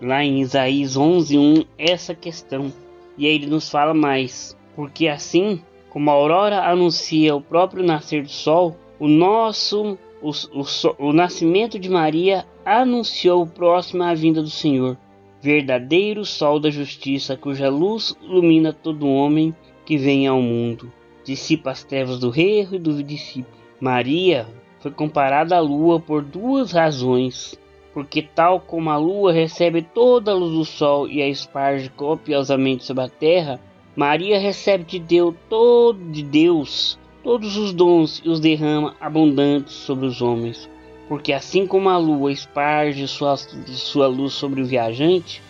lá 0.00 0.24
em 0.24 0.40
Isaías 0.40 0.96
11:1 0.96 1.66
essa 1.76 2.14
questão. 2.14 2.72
E 3.18 3.26
aí 3.26 3.34
ele 3.34 3.48
nos 3.48 3.68
fala 3.68 3.92
mais, 3.92 4.56
porque 4.74 5.08
assim 5.08 5.60
como 5.90 6.08
a 6.08 6.14
aurora 6.14 6.70
anuncia 6.70 7.36
o 7.36 7.42
próprio 7.42 7.84
nascer 7.84 8.22
do 8.22 8.30
sol, 8.30 8.78
o 9.02 9.08
nosso 9.08 9.98
o, 10.22 10.30
o, 10.30 11.08
o 11.08 11.12
nascimento 11.12 11.76
de 11.76 11.90
Maria 11.90 12.46
anunciou 12.64 13.44
próxima 13.44 14.08
a 14.08 14.14
vinda 14.14 14.40
do 14.40 14.48
Senhor, 14.48 14.96
verdadeiro 15.40 16.24
sol 16.24 16.60
da 16.60 16.70
justiça, 16.70 17.36
cuja 17.36 17.68
luz 17.68 18.16
ilumina 18.22 18.72
todo 18.72 19.08
homem 19.08 19.52
que 19.84 19.96
vem 19.96 20.28
ao 20.28 20.40
mundo, 20.40 20.92
dissipa 21.24 21.72
as 21.72 21.82
trevas 21.82 22.20
do 22.20 22.32
erro 22.38 22.76
e 22.76 22.78
do 22.78 23.02
discípulo. 23.02 23.56
Maria 23.80 24.46
foi 24.78 24.92
comparada 24.92 25.56
à 25.56 25.60
lua 25.60 25.98
por 25.98 26.22
duas 26.22 26.70
razões, 26.70 27.58
porque 27.92 28.22
tal 28.22 28.60
como 28.60 28.88
a 28.88 28.96
lua 28.96 29.32
recebe 29.32 29.82
toda 29.82 30.30
a 30.30 30.34
luz 30.34 30.52
do 30.52 30.64
sol 30.64 31.08
e 31.08 31.20
a 31.20 31.28
esparge 31.28 31.90
copiosamente 31.90 32.84
sobre 32.84 33.02
a 33.02 33.08
terra, 33.08 33.58
Maria 33.96 34.38
recebe 34.38 34.84
de 34.84 35.00
Deus 35.00 35.34
todo 35.48 35.98
de 36.12 36.22
Deus 36.22 37.01
todos 37.22 37.56
os 37.56 37.72
dons 37.72 38.20
e 38.24 38.28
os 38.28 38.40
derrama 38.40 38.96
abundantes 39.00 39.72
sobre 39.72 40.06
os 40.06 40.20
homens. 40.20 40.68
Porque 41.08 41.32
assim 41.32 41.66
como 41.66 41.88
a 41.88 41.96
lua 41.96 42.32
esparge 42.32 43.06
sua, 43.06 43.36
sua 43.36 44.06
luz 44.06 44.32
sobre 44.32 44.62
o 44.62 44.66
viajante, 44.66 45.42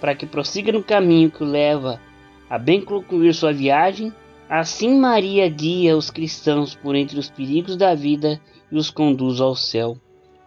para 0.00 0.14
que 0.14 0.26
prossiga 0.26 0.72
no 0.72 0.82
caminho 0.82 1.30
que 1.30 1.42
o 1.42 1.46
leva 1.46 2.00
a 2.48 2.58
bem 2.58 2.80
concluir 2.80 3.34
sua 3.34 3.52
viagem, 3.52 4.12
assim 4.48 4.98
Maria 4.98 5.48
guia 5.48 5.96
os 5.96 6.10
cristãos 6.10 6.74
por 6.74 6.94
entre 6.94 7.18
os 7.18 7.28
perigos 7.28 7.76
da 7.76 7.94
vida 7.94 8.40
e 8.70 8.76
os 8.76 8.90
conduz 8.90 9.40
ao 9.40 9.54
céu. 9.54 9.96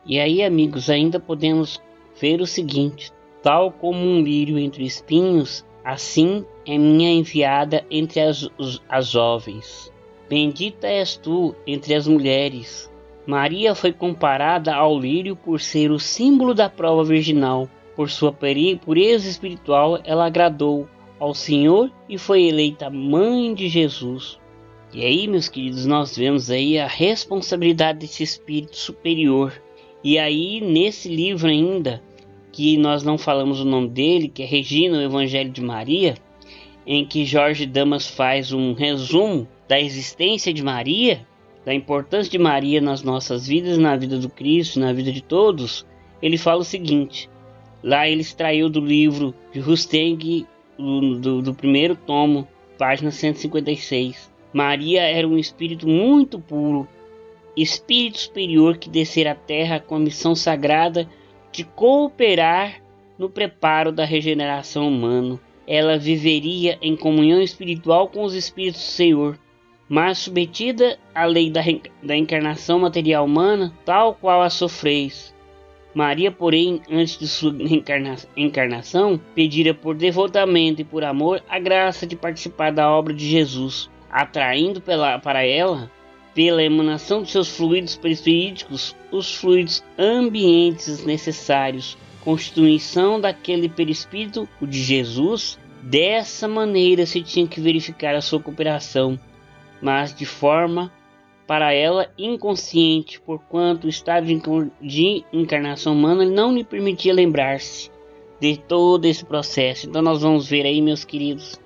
E 0.06 0.20
aí, 0.20 0.44
amigos, 0.44 0.90
ainda 0.90 1.20
podemos 1.20 1.80
ver 2.20 2.42
o 2.42 2.48
seguinte: 2.48 3.12
tal 3.44 3.72
como 3.72 4.00
um 4.00 4.22
lírio 4.22 4.58
entre 4.58 4.84
espinhos, 4.84 5.66
assim 5.84 6.44
é 6.66 6.78
minha 6.78 7.12
enviada 7.12 7.86
entre 7.90 8.20
as, 8.20 8.50
as 8.90 9.08
jovens. 9.08 9.91
Bendita 10.32 10.88
és 10.88 11.18
tu 11.18 11.54
entre 11.68 11.94
as 11.94 12.08
mulheres. 12.08 12.90
Maria 13.28 13.76
foi 13.76 13.92
comparada 13.92 14.74
ao 14.74 14.98
lírio 14.98 15.36
por 15.36 15.60
ser 15.60 15.92
o 15.92 16.00
símbolo 16.00 16.54
da 16.54 16.70
prova 16.70 17.04
virginal. 17.04 17.68
Por 17.98 18.10
sua 18.10 18.32
pureza 18.32 19.28
espiritual, 19.28 20.00
ela 20.06 20.26
agradou 20.26 20.88
ao 21.20 21.34
Senhor 21.34 21.92
e 22.08 22.18
foi 22.18 22.44
eleita 22.44 22.90
mãe 22.90 23.54
de 23.54 23.68
Jesus. 23.68 24.40
E 24.94 25.04
aí, 25.04 25.28
meus 25.28 25.50
queridos, 25.50 25.86
nós 25.86 26.16
vemos 26.16 26.50
aí 26.50 26.80
a 26.80 26.88
responsabilidade 26.88 28.00
desse 28.00 28.24
espírito 28.24 28.78
superior. 28.78 29.62
E 30.02 30.18
aí, 30.18 30.62
nesse 30.62 31.10
livro 31.14 31.50
ainda, 31.50 32.02
que 32.54 32.78
nós 32.78 33.04
não 33.04 33.18
falamos 33.18 33.60
o 33.60 33.66
nome 33.66 33.90
dele, 33.90 34.30
que 34.30 34.44
é 34.44 34.46
Regina, 34.46 34.98
o 34.98 35.02
Evangelho 35.02 35.52
de 35.52 35.62
Maria, 35.62 36.16
em 36.88 37.06
que 37.06 37.26
Jorge 37.26 37.66
Damas 37.66 38.08
faz 38.08 38.54
um 38.54 38.72
resumo 38.72 39.46
da 39.72 39.80
existência 39.80 40.54
de 40.54 40.62
Maria, 40.62 41.26
da 41.64 41.74
importância 41.74 42.30
de 42.30 42.38
Maria 42.38 42.82
nas 42.82 43.04
nossas 43.04 43.48
vidas, 43.48 43.78
na 43.78 43.96
vida 43.96 44.20
do 44.20 44.28
Cristo, 44.28 44.82
na 44.82 44.92
vida 44.92 45.14
de 45.14 45.22
todos, 45.22 45.88
ele 46.22 46.38
fala 46.38 46.60
o 46.60 46.66
seguinte: 46.66 47.30
lá 47.82 48.06
ele 48.06 48.20
extraiu 48.20 48.70
do 48.70 48.82
livro 48.82 49.34
de 49.54 49.62
Rusteng, 49.62 50.46
do, 50.78 51.18
do, 51.18 51.42
do 51.42 51.54
primeiro 51.54 51.96
tomo, 51.96 52.46
página 52.78 53.12
156. 53.12 54.30
Maria 54.52 55.04
era 55.04 55.26
um 55.26 55.38
espírito 55.38 55.88
muito 55.88 56.38
puro, 56.38 56.86
espírito 57.56 58.20
superior 58.20 58.78
que 58.78 58.90
descera 58.90 59.32
à 59.32 59.36
terra 59.36 59.80
com 59.80 59.96
a 59.96 60.00
missão 60.00 60.36
sagrada 60.36 61.08
de 61.50 61.64
cooperar 61.64 62.84
no 63.18 63.30
preparo 63.30 63.94
da 63.94 64.04
regeneração 64.04 64.90
humana. 64.90 65.40
Ela 65.66 65.98
viveria 65.98 66.78
em 66.82 66.94
comunhão 66.98 67.42
espiritual 67.42 68.10
com 68.10 68.24
os 68.24 68.34
espíritos 68.34 68.82
do 68.82 68.92
Senhor 68.92 69.40
mas 69.92 70.20
submetida 70.20 70.98
à 71.14 71.26
lei 71.26 71.50
da, 71.52 71.62
da 72.02 72.16
encarnação 72.16 72.80
material 72.80 73.26
humana, 73.26 73.74
tal 73.84 74.16
qual 74.16 74.42
a 74.42 74.50
sofreis. 74.50 75.36
Maria, 75.94 76.32
porém, 76.32 76.82
antes 76.90 77.20
de 77.20 77.28
sua 77.28 77.54
encarna 77.60 78.16
encarnação, 78.38 79.20
pedira 79.36 79.74
por 79.74 79.94
devotamento 79.94 80.80
e 80.80 80.86
por 80.86 81.04
amor 81.04 81.44
a 81.50 81.60
graça 81.60 82.08
de 82.08 82.16
participar 82.16 82.72
da 82.72 82.90
obra 82.90 83.14
de 83.14 83.28
Jesus, 83.28 83.90
atraindo 84.10 84.80
pela, 84.80 85.20
para 85.20 85.46
ela, 85.46 85.92
pela 86.34 86.64
emanação 86.64 87.22
de 87.22 87.30
seus 87.30 87.50
fluidos 87.50 87.98
perispíriticos, 87.98 88.96
os 89.12 89.36
fluidos 89.36 89.84
ambientes 90.00 91.04
necessários, 91.04 91.98
constituição 92.22 93.20
daquele 93.20 93.68
perispírito, 93.68 94.48
o 94.62 94.66
de 94.66 94.82
Jesus. 94.82 95.60
Dessa 95.84 96.48
maneira 96.48 97.06
se 97.06 97.22
tinha 97.22 97.46
que 97.46 97.60
verificar 97.60 98.16
a 98.16 98.22
sua 98.22 98.40
cooperação 98.40 99.20
mas 99.82 100.14
de 100.14 100.26
forma 100.26 100.92
para 101.48 101.74
ela 101.74 102.10
inconsciente, 102.18 103.20
porquanto 103.20 103.86
o 103.86 103.90
estado 103.90 104.26
de 104.82 105.26
encarnação 105.34 105.94
humana 105.94 106.24
não 106.24 106.54
lhe 106.54 106.64
permitia 106.64 107.14
lembrar-se 107.14 107.92
de 108.40 108.58
todo 108.58 109.06
esse 109.06 109.26
processo. 109.26 109.88
Então 109.88 110.02
nós 110.02 110.22
vamos 110.22 110.48
ver 110.48 110.66
aí, 110.66 110.82
meus 110.82 111.04
queridos, 111.04 111.60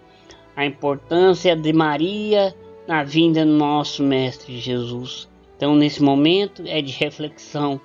a 0.55 0.65
importância 0.65 1.55
de 1.55 1.71
Maria 1.71 2.55
na 2.87 3.03
vinda 3.03 3.45
do 3.45 3.51
nosso 3.51 4.01
mestre 4.01 4.57
Jesus. 4.59 5.29
Então 5.55 5.75
nesse 5.75 6.01
momento 6.01 6.63
é 6.65 6.81
de 6.81 6.91
reflexão, 6.91 7.79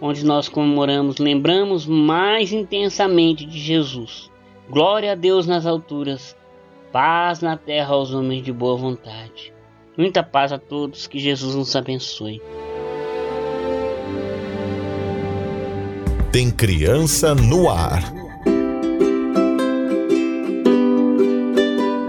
onde 0.00 0.24
nós 0.24 0.48
comemoramos, 0.48 1.18
lembramos 1.18 1.86
mais 1.86 2.52
intensamente 2.52 3.44
de 3.44 3.58
Jesus. 3.58 4.30
Glória 4.70 5.12
a 5.12 5.14
Deus 5.14 5.46
nas 5.46 5.66
alturas, 5.66 6.36
paz 6.90 7.40
na 7.40 7.56
terra 7.56 7.94
aos 7.94 8.12
homens 8.12 8.42
de 8.42 8.52
boa 8.52 8.76
vontade. 8.76 9.52
Muita 10.02 10.20
paz 10.20 10.50
a 10.50 10.58
todos, 10.58 11.06
que 11.06 11.20
Jesus 11.20 11.54
nos 11.54 11.76
abençoe. 11.76 12.42
Tem 16.32 16.50
criança 16.50 17.36
no 17.36 17.70
ar. 17.70 18.02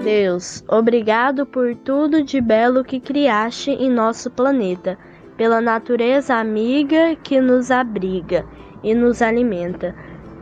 Deus, 0.03 0.63
obrigado 0.67 1.45
por 1.45 1.75
tudo 1.75 2.23
de 2.23 2.41
belo 2.41 2.83
que 2.83 2.99
criaste 2.99 3.69
em 3.69 3.91
nosso 3.91 4.31
planeta, 4.31 4.97
pela 5.37 5.61
natureza 5.61 6.33
amiga 6.33 7.15
que 7.17 7.39
nos 7.39 7.69
abriga 7.69 8.43
e 8.81 8.95
nos 8.95 9.21
alimenta, 9.21 9.95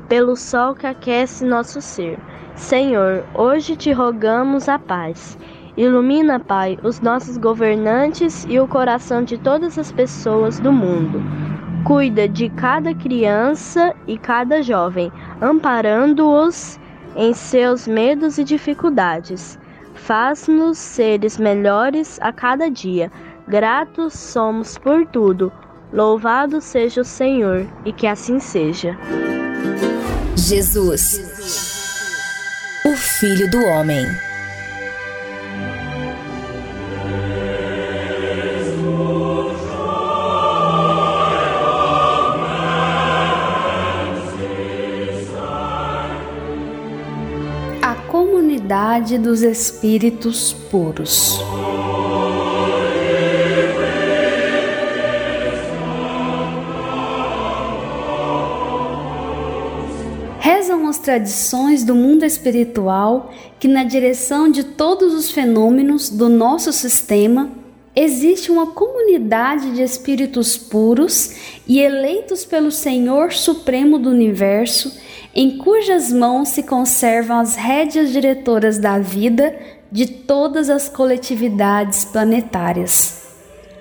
pelo 0.07 0.37
sol 0.37 0.73
que 0.73 0.87
aquece 0.87 1.43
nosso 1.43 1.81
ser. 1.81 2.17
Senhor, 2.55 3.25
hoje 3.35 3.75
te 3.75 3.91
rogamos 3.91 4.69
a 4.69 4.79
paz 4.79 5.37
Ilumina, 5.77 6.39
Pai, 6.39 6.77
os 6.83 6.99
nossos 6.99 7.37
governantes 7.37 8.45
e 8.49 8.59
o 8.59 8.67
coração 8.67 9.23
de 9.23 9.37
todas 9.37 9.77
as 9.79 9.91
pessoas 9.91 10.59
do 10.59 10.71
mundo. 10.71 11.21
Cuida 11.85 12.27
de 12.27 12.49
cada 12.49 12.93
criança 12.93 13.95
e 14.05 14.17
cada 14.17 14.61
jovem, 14.61 15.11
amparando-os 15.41 16.79
em 17.15 17.33
seus 17.33 17.87
medos 17.87 18.37
e 18.37 18.43
dificuldades. 18.43 19.57
Faz-nos 19.95 20.77
seres 20.77 21.37
melhores 21.37 22.19
a 22.21 22.31
cada 22.31 22.69
dia. 22.69 23.11
Gratos 23.47 24.13
somos 24.13 24.77
por 24.77 25.05
tudo. 25.07 25.51
Louvado 25.91 26.61
seja 26.61 27.01
o 27.01 27.05
Senhor, 27.05 27.65
e 27.85 27.91
que 27.91 28.07
assim 28.07 28.39
seja. 28.39 28.97
Jesus, 30.37 31.19
o 32.85 32.95
Filho 32.95 33.49
do 33.49 33.59
Homem. 33.65 34.05
Dos 48.99 49.41
Espíritos 49.41 50.51
Puros. 50.51 51.39
Rezam 60.39 60.89
as 60.89 60.97
tradições 60.97 61.85
do 61.85 61.95
mundo 61.95 62.25
espiritual 62.25 63.31
que, 63.57 63.67
na 63.69 63.85
direção 63.85 64.51
de 64.51 64.65
todos 64.65 65.13
os 65.13 65.31
fenômenos 65.31 66.09
do 66.09 66.27
nosso 66.27 66.73
sistema, 66.73 67.49
existe 67.95 68.51
uma 68.51 68.67
comunidade 68.67 69.71
de 69.71 69.81
espíritos 69.81 70.57
puros 70.57 71.61
e 71.65 71.79
eleitos 71.79 72.43
pelo 72.43 72.69
Senhor 72.69 73.31
Supremo 73.31 73.97
do 73.97 74.09
Universo 74.09 74.91
em 75.33 75.57
cujas 75.57 76.11
mãos 76.11 76.49
se 76.49 76.63
conservam 76.63 77.39
as 77.39 77.55
rédeas 77.55 78.11
diretoras 78.11 78.77
da 78.77 78.99
vida 78.99 79.55
de 79.91 80.05
todas 80.05 80.69
as 80.69 80.89
coletividades 80.89 82.05
planetárias. 82.05 83.21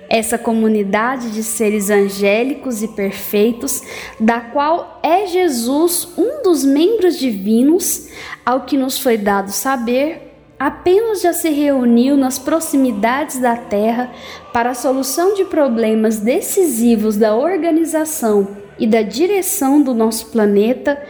Essa 0.09 0.37
comunidade 0.37 1.31
de 1.31 1.41
seres 1.41 1.89
angélicos 1.89 2.83
e 2.83 2.87
perfeitos, 2.89 3.81
da 4.19 4.41
qual 4.41 4.99
é 5.01 5.25
Jesus 5.25 6.09
um 6.17 6.43
dos 6.43 6.65
membros 6.65 7.17
divinos, 7.17 8.09
ao 8.45 8.61
que 8.61 8.77
nos 8.77 8.99
foi 8.99 9.17
dado 9.17 9.51
saber, 9.51 10.33
apenas 10.59 11.21
já 11.21 11.31
se 11.31 11.49
reuniu 11.49 12.17
nas 12.17 12.37
proximidades 12.37 13.39
da 13.39 13.55
Terra 13.55 14.11
para 14.51 14.71
a 14.71 14.75
solução 14.75 15.33
de 15.33 15.45
problemas 15.45 16.19
decisivos 16.19 17.15
da 17.15 17.33
organização 17.33 18.57
e 18.77 18.85
da 18.85 19.01
direção 19.01 19.81
do 19.81 19.93
nosso 19.93 20.27
planeta 20.27 21.01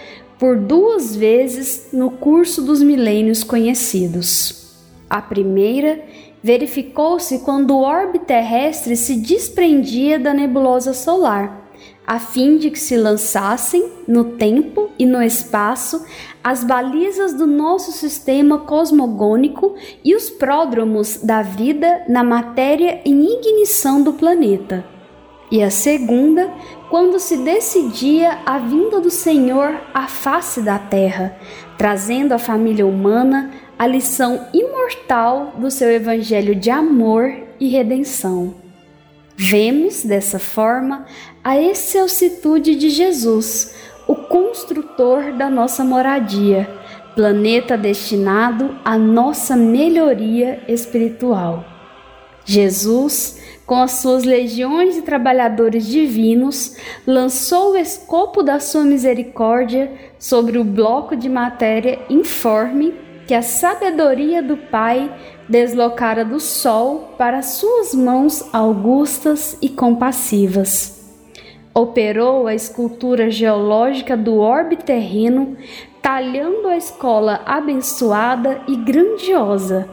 por 0.41 0.57
duas 0.57 1.15
vezes 1.15 1.89
no 1.93 2.09
curso 2.09 2.63
dos 2.63 2.81
milênios 2.81 3.43
conhecidos. 3.43 4.75
A 5.07 5.21
primeira 5.21 6.03
verificou-se 6.41 7.37
quando 7.45 7.75
o 7.75 7.83
orbe 7.83 8.17
terrestre 8.17 8.95
se 8.95 9.17
desprendia 9.17 10.17
da 10.17 10.33
nebulosa 10.33 10.95
solar, 10.95 11.69
a 12.07 12.17
fim 12.17 12.57
de 12.57 12.71
que 12.71 12.79
se 12.79 12.97
lançassem, 12.97 13.91
no 14.07 14.23
tempo 14.23 14.89
e 14.97 15.05
no 15.05 15.21
espaço, 15.21 16.03
as 16.43 16.63
balizas 16.63 17.35
do 17.35 17.45
nosso 17.45 17.91
sistema 17.91 18.57
cosmogônico 18.57 19.75
e 20.03 20.15
os 20.15 20.31
pródromos 20.31 21.17
da 21.17 21.43
vida 21.43 22.03
na 22.09 22.23
matéria 22.23 22.99
em 23.05 23.31
ignição 23.31 24.01
do 24.01 24.13
planeta. 24.13 24.83
E 25.51 25.61
a 25.61 25.69
segunda, 25.69 26.49
quando 26.91 27.19
se 27.19 27.37
decidia 27.37 28.39
a 28.45 28.57
vinda 28.57 28.99
do 28.99 29.09
Senhor 29.09 29.79
à 29.93 30.09
face 30.09 30.61
da 30.61 30.77
terra, 30.77 31.37
trazendo 31.77 32.33
a 32.33 32.37
família 32.37 32.85
humana 32.85 33.49
a 33.79 33.87
lição 33.87 34.45
imortal 34.53 35.53
do 35.57 35.71
seu 35.71 35.89
evangelho 35.89 36.53
de 36.53 36.69
amor 36.69 37.33
e 37.61 37.69
redenção. 37.69 38.53
Vemos, 39.37 40.03
dessa 40.03 40.37
forma, 40.37 41.05
a 41.41 41.57
excelsitude 41.57 42.75
de 42.75 42.89
Jesus, 42.89 43.73
o 44.05 44.13
construtor 44.13 45.31
da 45.31 45.49
nossa 45.49 45.85
moradia, 45.85 46.69
planeta 47.15 47.77
destinado 47.77 48.75
à 48.83 48.97
nossa 48.97 49.55
melhoria 49.55 50.61
espiritual. 50.67 51.63
Jesus, 52.43 53.40
com 53.71 53.81
as 53.81 53.91
suas 53.91 54.25
legiões 54.25 54.95
de 54.95 55.01
trabalhadores 55.01 55.87
divinos, 55.87 56.75
lançou 57.07 57.71
o 57.71 57.77
escopo 57.77 58.43
da 58.43 58.59
sua 58.59 58.83
misericórdia 58.83 59.89
sobre 60.19 60.57
o 60.57 60.63
bloco 60.65 61.15
de 61.15 61.29
matéria 61.29 61.97
informe 62.09 62.93
que 63.25 63.33
a 63.33 63.41
sabedoria 63.41 64.43
do 64.43 64.57
Pai 64.57 65.09
deslocara 65.47 66.25
do 66.25 66.37
sol 66.37 67.13
para 67.17 67.41
suas 67.41 67.95
mãos 67.95 68.43
augustas 68.51 69.57
e 69.61 69.69
compassivas. 69.69 71.09
Operou 71.73 72.47
a 72.47 72.53
escultura 72.53 73.29
geológica 73.29 74.17
do 74.17 74.35
orbe 74.35 74.75
terreno, 74.75 75.55
talhando 76.01 76.67
a 76.67 76.75
escola 76.75 77.41
abençoada 77.45 78.63
e 78.67 78.75
grandiosa, 78.75 79.87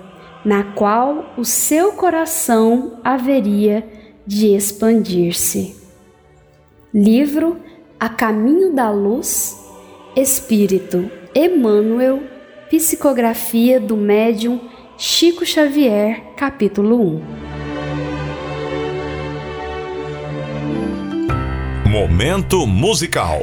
na 0.49 0.65
qual 0.65 1.35
o 1.37 1.45
seu 1.45 1.93
coração 1.93 2.99
haveria 3.05 3.87
de 4.27 4.57
expandir-se. 4.57 5.77
Livro 6.93 7.61
A 8.01 8.09
Caminho 8.09 8.75
da 8.75 8.91
Luz, 8.91 9.63
Espírito 10.17 11.11
Emmanuel 11.35 12.23
Psicografia 12.71 13.79
do 13.79 13.95
Médium 13.95 14.59
Chico 14.97 15.45
Xavier, 15.45 16.33
capítulo 16.35 16.99
1. 16.99 17.23
Momento 21.91 22.67
musical. 22.67 23.43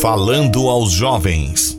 Falando 0.00 0.68
aos 0.68 0.92
jovens. 0.92 1.76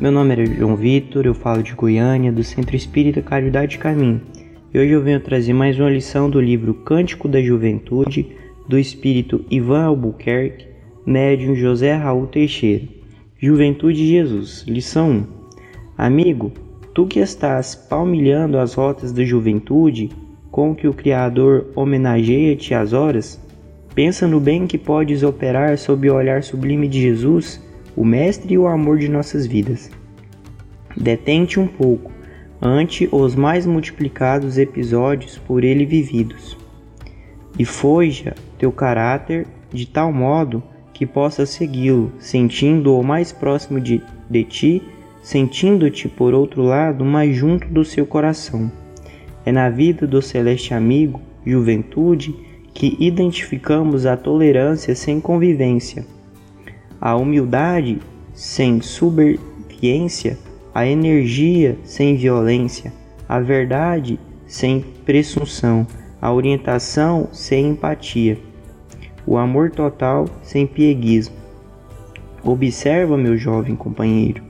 Meu 0.00 0.10
nome 0.10 0.34
é 0.34 0.46
João 0.46 0.74
Vitor, 0.74 1.24
eu 1.24 1.34
falo 1.34 1.62
de 1.62 1.72
Goiânia, 1.72 2.32
do 2.32 2.42
Centro 2.42 2.74
Espírita 2.74 3.22
Caridade 3.22 3.78
Caminho. 3.78 4.20
E 4.74 4.78
hoje 4.80 4.90
eu 4.90 5.02
venho 5.02 5.20
trazer 5.20 5.52
mais 5.52 5.78
uma 5.78 5.88
lição 5.88 6.28
do 6.28 6.40
livro 6.40 6.74
Cântico 6.74 7.28
da 7.28 7.40
Juventude, 7.40 8.26
do 8.68 8.76
espírito 8.76 9.44
Ivan 9.48 9.84
Albuquerque, 9.84 10.66
médium 11.06 11.54
José 11.54 11.94
Raul 11.94 12.26
Teixeira. 12.26 12.88
Juventude 13.38 13.98
de 13.98 14.08
Jesus, 14.08 14.64
lição 14.66 15.10
1. 15.10 15.26
Amigo, 15.96 16.50
tu 16.92 17.06
que 17.06 17.20
estás 17.20 17.76
palmilhando 17.76 18.58
as 18.58 18.74
rotas 18.74 19.12
da 19.12 19.22
juventude, 19.22 20.10
com 20.50 20.74
que 20.74 20.88
o 20.88 20.92
Criador 20.92 21.68
homenageia-te 21.76 22.74
as 22.74 22.92
horas, 22.92 23.41
Pensa 23.94 24.26
no 24.26 24.40
bem 24.40 24.66
que 24.66 24.78
podes 24.78 25.22
operar 25.22 25.76
sob 25.76 26.08
o 26.08 26.14
olhar 26.14 26.42
sublime 26.42 26.88
de 26.88 27.00
Jesus, 27.00 27.60
o 27.94 28.04
Mestre 28.04 28.54
e 28.54 28.58
o 28.58 28.66
amor 28.66 28.98
de 28.98 29.08
nossas 29.08 29.46
vidas. 29.46 29.90
Detente 30.96 31.60
um 31.60 31.66
pouco 31.66 32.10
ante 32.60 33.08
os 33.12 33.34
mais 33.34 33.66
multiplicados 33.66 34.56
episódios 34.56 35.36
por 35.36 35.64
ele 35.64 35.84
vividos, 35.84 36.56
e 37.58 37.64
forja 37.64 38.34
teu 38.56 38.70
caráter 38.72 39.46
de 39.72 39.86
tal 39.86 40.12
modo 40.12 40.62
que 40.94 41.04
possas 41.04 41.50
segui-lo, 41.50 42.12
sentindo-o 42.18 43.02
mais 43.02 43.32
próximo 43.32 43.80
de, 43.80 44.00
de 44.30 44.44
ti, 44.44 44.82
sentindo-te, 45.22 46.08
por 46.08 46.32
outro 46.32 46.62
lado, 46.62 47.04
mais 47.04 47.34
junto 47.34 47.66
do 47.68 47.84
seu 47.84 48.06
coração. 48.06 48.70
É 49.44 49.50
na 49.50 49.68
vida 49.68 50.06
do 50.06 50.22
celeste 50.22 50.72
amigo, 50.72 51.20
juventude, 51.44 52.34
que 52.74 52.96
identificamos 52.98 54.06
a 54.06 54.16
tolerância 54.16 54.94
sem 54.94 55.20
convivência, 55.20 56.04
a 57.00 57.14
humildade 57.16 57.98
sem 58.34 58.80
subserviência, 58.80 60.38
a 60.74 60.86
energia 60.86 61.76
sem 61.84 62.16
violência, 62.16 62.92
a 63.28 63.40
verdade 63.40 64.18
sem 64.46 64.80
presunção, 65.04 65.86
a 66.20 66.32
orientação 66.32 67.28
sem 67.32 67.70
empatia, 67.70 68.38
o 69.26 69.36
amor 69.36 69.70
total 69.70 70.26
sem 70.42 70.66
pieguismo. 70.66 71.34
Observa, 72.44 73.16
meu 73.16 73.36
jovem 73.36 73.76
companheiro, 73.76 74.42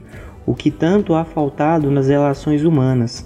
o 0.45 0.53
que 0.53 0.71
tanto 0.71 1.13
há 1.13 1.23
faltado 1.23 1.91
nas 1.91 2.07
relações 2.07 2.63
humanas, 2.63 3.25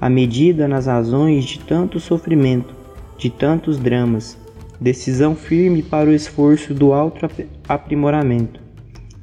a 0.00 0.08
medida 0.08 0.68
nas 0.68 0.86
razões 0.86 1.44
de 1.44 1.60
tanto 1.60 1.98
sofrimento, 1.98 2.77
de 3.18 3.28
tantos 3.28 3.76
dramas, 3.76 4.38
decisão 4.80 5.34
firme 5.34 5.82
para 5.82 6.08
o 6.08 6.14
esforço 6.14 6.72
do 6.72 6.92
auto-aprimoramento, 6.92 8.60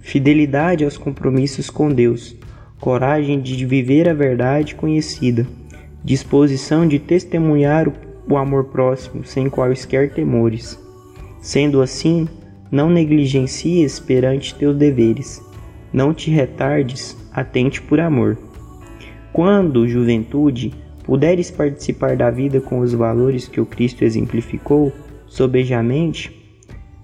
fidelidade 0.01 0.83
aos 0.83 0.97
compromissos 0.97 1.69
com 1.69 1.89
Deus, 1.89 2.35
coragem 2.79 3.39
de 3.39 3.65
viver 3.65 4.09
a 4.09 4.13
verdade 4.13 4.75
conhecida, 4.75 5.47
disposição 6.03 6.85
de 6.85 6.99
testemunhar 6.99 7.91
o 8.29 8.37
amor 8.37 8.65
próximo 8.65 9.25
sem 9.25 9.49
quaisquer 9.49 10.11
temores. 10.11 10.77
Sendo 11.39 11.81
assim, 11.81 12.27
não 12.69 12.89
negligencies 12.89 13.99
perante 13.99 14.53
teus 14.55 14.75
deveres, 14.75 15.41
não 15.93 16.13
te 16.13 16.29
retardes, 16.29 17.15
atente 17.31 17.81
por 17.81 17.99
amor. 17.99 18.37
Quando, 19.31 19.87
juventude, 19.87 20.73
puderes 21.05 21.51
participar 21.51 22.17
da 22.17 22.31
vida 22.31 22.59
com 22.59 22.79
os 22.79 22.91
valores 22.93 23.47
que 23.47 23.61
o 23.61 23.65
Cristo 23.65 24.03
exemplificou, 24.03 24.91
sobejamente, 25.27 26.35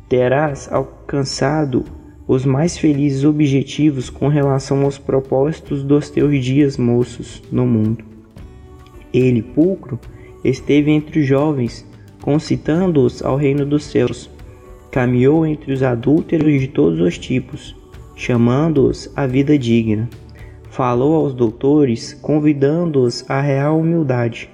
terás 0.09 0.67
alcançado 0.71 1.85
os 2.27 2.43
mais 2.43 2.77
felizes 2.77 3.23
objetivos 3.23 4.09
com 4.09 4.27
relação 4.27 4.83
aos 4.83 4.97
propósitos 4.97 5.83
dos 5.83 6.09
teus 6.09 6.43
dias 6.43 6.77
moços 6.77 7.43
no 7.51 7.67
mundo. 7.67 8.03
Ele, 9.13 9.41
pulcro, 9.41 9.99
esteve 10.43 10.91
entre 10.91 11.19
os 11.19 11.27
jovens, 11.27 11.85
concitando-os 12.21 13.21
ao 13.21 13.35
reino 13.35 13.65
dos 13.65 13.83
céus. 13.83 14.29
Caminhou 14.89 15.45
entre 15.45 15.71
os 15.71 15.83
adúlteros 15.83 16.59
de 16.59 16.67
todos 16.67 16.99
os 16.99 17.17
tipos, 17.17 17.75
chamando-os 18.15 19.11
à 19.15 19.27
vida 19.27 19.57
digna. 19.57 20.09
Falou 20.71 21.15
aos 21.15 21.33
doutores, 21.33 22.13
convidando-os 22.13 23.23
à 23.29 23.39
real 23.39 23.79
humildade 23.79 24.49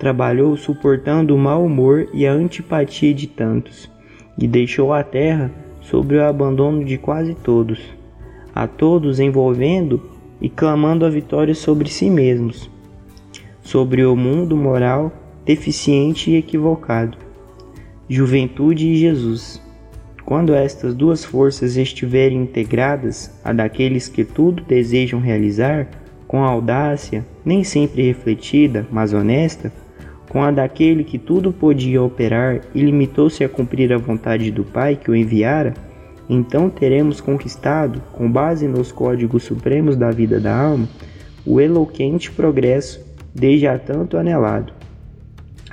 trabalhou 0.00 0.56
suportando 0.56 1.34
o 1.34 1.38
mau 1.38 1.62
humor 1.62 2.08
e 2.14 2.26
a 2.26 2.32
antipatia 2.32 3.12
de 3.12 3.26
tantos, 3.26 3.90
e 4.38 4.48
deixou 4.48 4.94
a 4.94 5.04
terra 5.04 5.52
sobre 5.82 6.16
o 6.16 6.24
abandono 6.24 6.82
de 6.82 6.96
quase 6.96 7.34
todos, 7.34 7.78
a 8.54 8.66
todos 8.66 9.20
envolvendo 9.20 10.00
e 10.40 10.48
clamando 10.48 11.04
a 11.04 11.10
vitória 11.10 11.54
sobre 11.54 11.90
si 11.90 12.08
mesmos, 12.08 12.70
sobre 13.60 14.02
o 14.02 14.16
mundo 14.16 14.56
moral 14.56 15.12
deficiente 15.44 16.30
e 16.30 16.36
equivocado. 16.36 17.18
Juventude 18.08 18.88
e 18.88 18.96
Jesus. 18.96 19.60
Quando 20.30 20.54
estas 20.54 20.94
duas 20.94 21.24
forças 21.24 21.76
estiverem 21.76 22.42
integradas 22.42 23.32
a 23.42 23.52
daqueles 23.52 24.08
que 24.08 24.22
tudo 24.22 24.62
desejam 24.62 25.18
realizar, 25.18 25.88
com 26.28 26.44
audácia, 26.44 27.26
nem 27.44 27.64
sempre 27.64 28.02
refletida, 28.06 28.86
mas 28.92 29.12
honesta, 29.12 29.72
com 30.28 30.40
a 30.40 30.52
daquele 30.52 31.02
que 31.02 31.18
tudo 31.18 31.52
podia 31.52 32.00
operar 32.00 32.60
e 32.72 32.80
limitou-se 32.80 33.42
a 33.42 33.48
cumprir 33.48 33.92
a 33.92 33.98
vontade 33.98 34.52
do 34.52 34.62
Pai 34.62 34.94
que 34.94 35.10
o 35.10 35.16
enviara, 35.16 35.74
então 36.28 36.70
teremos 36.70 37.20
conquistado, 37.20 38.00
com 38.12 38.30
base 38.30 38.68
nos 38.68 38.92
códigos 38.92 39.42
supremos 39.42 39.96
da 39.96 40.12
vida 40.12 40.38
da 40.38 40.56
alma, 40.56 40.88
o 41.44 41.60
eloquente 41.60 42.30
progresso 42.30 43.04
desde 43.34 43.66
há 43.66 43.76
tanto 43.76 44.16
anelado. 44.16 44.72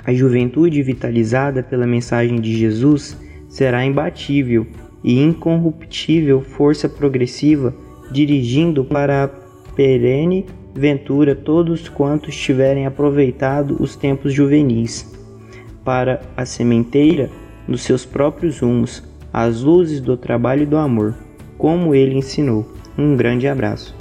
A 0.04 0.12
juventude 0.12 0.82
vitalizada 0.82 1.62
pela 1.62 1.86
mensagem 1.86 2.40
de 2.40 2.58
Jesus 2.58 3.27
será 3.48 3.84
imbatível 3.84 4.66
e 5.02 5.20
incorruptível 5.22 6.40
força 6.42 6.88
progressiva 6.88 7.74
dirigindo 8.10 8.84
para 8.84 9.24
a 9.24 9.28
perene 9.74 10.46
ventura 10.74 11.34
todos 11.34 11.88
quantos 11.88 12.36
tiverem 12.36 12.86
aproveitado 12.86 13.76
os 13.80 13.96
tempos 13.96 14.32
juvenis, 14.32 15.14
para 15.84 16.20
a 16.36 16.44
sementeira, 16.44 17.30
nos 17.66 17.82
seus 17.82 18.04
próprios 18.04 18.60
rumos, 18.60 19.02
as 19.32 19.62
luzes 19.62 20.00
do 20.00 20.16
trabalho 20.16 20.62
e 20.62 20.66
do 20.66 20.76
amor, 20.76 21.14
como 21.56 21.94
ele 21.94 22.16
ensinou. 22.16 22.66
Um 22.96 23.16
grande 23.16 23.46
abraço. 23.46 23.94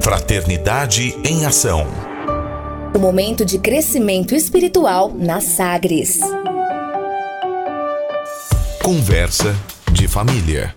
Fraternidade 0.00 1.14
em 1.24 1.44
Ação. 1.46 2.03
O 2.94 2.98
momento 3.00 3.44
de 3.44 3.58
crescimento 3.58 4.36
espiritual 4.36 5.12
na 5.12 5.40
Sagres. 5.40 6.20
Conversa 8.80 9.52
de 9.90 10.06
família. 10.06 10.76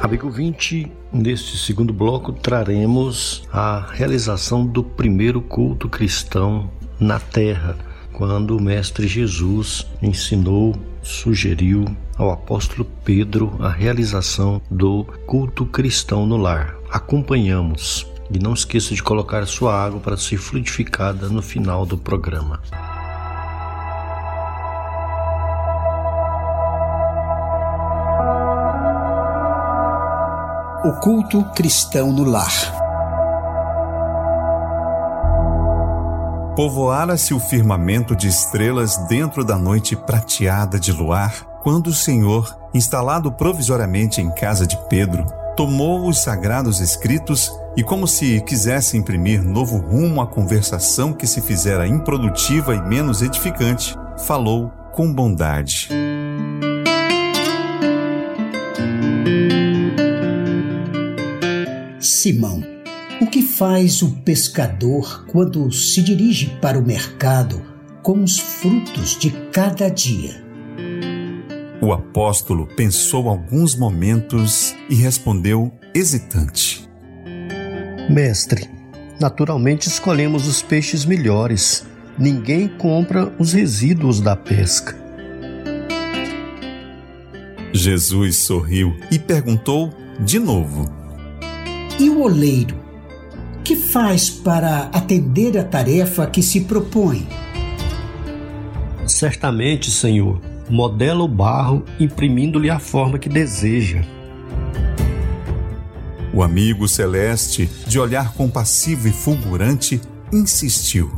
Amigo 0.00 0.30
20, 0.30 0.90
neste 1.12 1.58
segundo 1.58 1.92
bloco 1.92 2.32
traremos 2.32 3.42
a 3.52 3.86
realização 3.92 4.64
do 4.64 4.82
primeiro 4.82 5.42
culto 5.42 5.86
cristão 5.86 6.70
na 6.98 7.20
Terra, 7.20 7.76
quando 8.14 8.56
o 8.56 8.62
Mestre 8.62 9.06
Jesus 9.06 9.86
ensinou, 10.00 10.74
sugeriu 11.02 11.84
ao 12.16 12.30
apóstolo 12.30 12.86
Pedro 13.04 13.54
a 13.60 13.68
realização 13.68 14.62
do 14.70 15.04
culto 15.26 15.66
cristão 15.66 16.24
no 16.26 16.38
lar. 16.38 16.74
Acompanhamos 16.90 18.10
e 18.30 18.38
não 18.38 18.54
esqueça 18.54 18.94
de 18.94 19.02
colocar 19.02 19.46
sua 19.46 19.74
água 19.74 20.00
para 20.00 20.16
ser 20.16 20.36
fluidificada 20.36 21.28
no 21.28 21.42
final 21.42 21.84
do 21.84 21.98
programa. 21.98 22.60
O 30.82 30.92
culto 31.00 31.44
cristão 31.54 32.10
no 32.10 32.24
lar. 32.24 32.50
Povoara-se 36.56 37.34
o 37.34 37.40
firmamento 37.40 38.16
de 38.16 38.28
estrelas 38.28 38.96
dentro 39.06 39.44
da 39.44 39.56
noite 39.56 39.94
prateada 39.94 40.80
de 40.80 40.92
luar, 40.92 41.44
quando 41.62 41.88
o 41.88 41.94
Senhor, 41.94 42.54
instalado 42.72 43.30
provisoriamente 43.32 44.20
em 44.20 44.30
casa 44.30 44.66
de 44.66 44.76
Pedro, 44.88 45.26
tomou 45.56 46.08
os 46.08 46.22
sagrados 46.22 46.80
escritos 46.80 47.52
e, 47.76 47.82
como 47.82 48.06
se 48.06 48.40
quisesse 48.42 48.96
imprimir 48.96 49.42
novo 49.42 49.78
rumo 49.78 50.20
à 50.20 50.26
conversação 50.26 51.12
que 51.12 51.26
se 51.26 51.40
fizera 51.40 51.86
improdutiva 51.86 52.74
e 52.74 52.82
menos 52.82 53.22
edificante, 53.22 53.94
falou 54.26 54.70
com 54.92 55.12
bondade. 55.12 55.88
Simão, 61.98 62.62
o 63.20 63.26
que 63.26 63.42
faz 63.42 64.02
o 64.02 64.10
pescador 64.22 65.24
quando 65.28 65.70
se 65.70 66.02
dirige 66.02 66.46
para 66.60 66.78
o 66.78 66.86
mercado 66.86 67.62
com 68.02 68.22
os 68.22 68.38
frutos 68.38 69.18
de 69.18 69.30
cada 69.52 69.88
dia? 69.88 70.42
O 71.82 71.92
apóstolo 71.92 72.66
pensou 72.66 73.28
alguns 73.28 73.74
momentos 73.74 74.74
e 74.88 74.94
respondeu 74.94 75.72
hesitante: 75.94 76.79
Mestre, 78.10 78.68
naturalmente 79.20 79.86
escolhemos 79.86 80.48
os 80.48 80.60
peixes 80.60 81.04
melhores. 81.04 81.86
Ninguém 82.18 82.66
compra 82.66 83.32
os 83.38 83.52
resíduos 83.52 84.20
da 84.20 84.34
pesca. 84.34 84.98
Jesus 87.72 88.38
sorriu 88.38 88.96
e 89.12 89.18
perguntou 89.18 89.94
de 90.18 90.40
novo: 90.40 90.92
e 92.00 92.10
o 92.10 92.22
oleiro? 92.22 92.74
Que 93.62 93.76
faz 93.76 94.28
para 94.28 94.90
atender 94.92 95.56
a 95.56 95.62
tarefa 95.62 96.26
que 96.26 96.42
se 96.42 96.62
propõe? 96.62 97.28
Certamente, 99.06 99.88
Senhor, 99.88 100.40
modela 100.68 101.22
o 101.22 101.28
barro 101.28 101.84
imprimindo-lhe 102.00 102.70
a 102.70 102.80
forma 102.80 103.20
que 103.20 103.28
deseja. 103.28 104.02
O 106.32 106.42
amigo 106.42 106.86
celeste, 106.86 107.68
de 107.86 107.98
olhar 107.98 108.34
compassivo 108.34 109.08
e 109.08 109.12
fulgurante, 109.12 110.00
insistiu. 110.32 111.10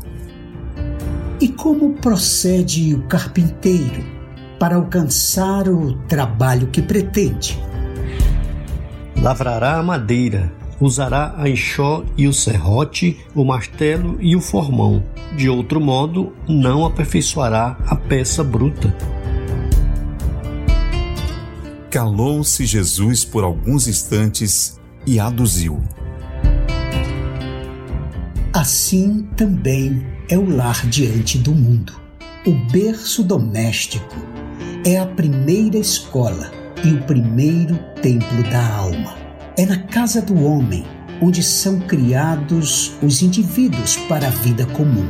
E 1.41 1.49
como 1.49 1.95
procede 1.95 2.95
o 2.95 3.03
carpinteiro 3.07 4.05
para 4.59 4.77
alcançar 4.77 5.69
o 5.69 5.95
trabalho 6.07 6.69
que 6.69 6.81
pretende? 6.81 7.61
Lavrará 9.21 9.79
a 9.79 9.83
madeira 9.83 10.53
usará 10.85 11.35
a 11.37 11.49
enxó 11.49 12.05
e 12.17 12.27
o 12.27 12.33
serrote, 12.33 13.19
o 13.35 13.45
martelo 13.45 14.19
e 14.21 14.35
o 14.35 14.41
formão. 14.41 15.03
De 15.37 15.49
outro 15.49 15.81
modo, 15.81 16.33
não 16.49 16.85
aperfeiçoará 16.85 17.77
a 17.87 17.95
peça 17.95 18.43
bruta. 18.43 18.95
Calou-se 21.91 22.67
Jesus 22.67 23.25
por 23.25 23.45
alguns 23.45 23.87
instantes 23.87 24.81
e 25.07 25.19
aduziu. 25.19 25.81
Assim 28.53 29.27
também 29.37 30.07
é 30.29 30.37
o 30.37 30.49
lar 30.49 30.87
diante 30.87 31.39
do 31.39 31.53
mundo. 31.53 31.95
O 32.47 32.53
berço 32.71 33.23
doméstico 33.23 34.17
é 34.85 34.99
a 34.99 35.07
primeira 35.07 35.79
escola 35.79 36.51
e 36.85 36.93
o 36.93 37.03
primeiro 37.05 37.79
templo 38.03 38.43
da 38.51 38.75
alma. 38.77 39.15
É 39.57 39.65
na 39.65 39.79
casa 39.79 40.21
do 40.21 40.43
homem 40.45 40.85
onde 41.21 41.43
são 41.43 41.79
criados 41.81 42.93
os 43.03 43.23
indivíduos 43.23 43.97
para 44.09 44.27
a 44.27 44.31
vida 44.31 44.67
comum. 44.67 45.09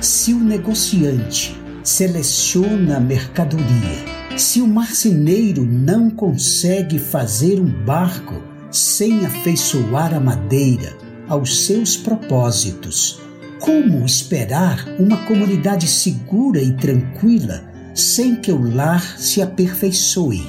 Se 0.00 0.34
o 0.34 0.38
negociante 0.38 1.58
seleciona 1.82 2.98
a 2.98 3.00
mercadoria, 3.00 4.04
se 4.36 4.60
o 4.60 4.68
marceneiro 4.68 5.64
não 5.64 6.10
consegue 6.10 6.98
fazer 6.98 7.58
um 7.58 7.84
barco 7.84 8.34
sem 8.76 9.24
afeiçoar 9.24 10.14
a 10.14 10.20
madeira 10.20 10.94
aos 11.28 11.64
seus 11.64 11.96
propósitos, 11.96 13.18
como 13.58 14.04
esperar 14.04 14.86
uma 14.98 15.16
comunidade 15.24 15.86
segura 15.86 16.60
e 16.60 16.72
tranquila 16.74 17.64
sem 17.94 18.36
que 18.36 18.52
o 18.52 18.74
lar 18.74 19.00
se 19.18 19.40
aperfeiçoe? 19.40 20.46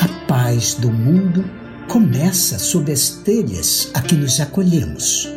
A 0.00 0.26
paz 0.26 0.74
do 0.74 0.90
mundo 0.90 1.44
começa 1.88 2.58
sob 2.58 2.90
as 2.90 3.10
telhas 3.10 3.90
a 3.94 4.02
que 4.02 4.16
nos 4.16 4.40
acolhemos. 4.40 5.28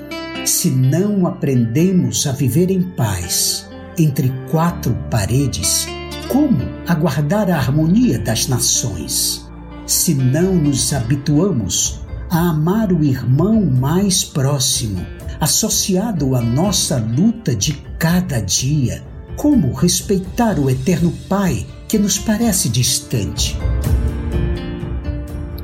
Se 0.46 0.72
não 0.72 1.28
aprendemos 1.28 2.26
a 2.26 2.32
viver 2.32 2.72
em 2.72 2.82
paz 2.82 3.70
entre 4.00 4.34
quatro 4.50 4.98
paredes, 5.12 5.86
como 6.28 6.58
aguardar 6.88 7.52
a 7.52 7.58
harmonia 7.58 8.18
das 8.18 8.48
nações? 8.48 9.48
Se 9.86 10.16
não 10.16 10.56
nos 10.56 10.92
habituamos 10.92 12.04
a 12.36 12.50
amar 12.50 12.92
o 12.92 13.02
irmão 13.02 13.66
mais 13.66 14.26
próximo, 14.26 15.06
associado 15.40 16.36
à 16.36 16.42
nossa 16.42 16.98
luta 16.98 17.56
de 17.56 17.72
cada 17.98 18.42
dia, 18.42 19.02
como 19.38 19.72
respeitar 19.72 20.60
o 20.60 20.70
eterno 20.70 21.14
Pai 21.30 21.66
que 21.88 21.98
nos 21.98 22.20
parece 22.20 22.68
distante? 22.68 23.58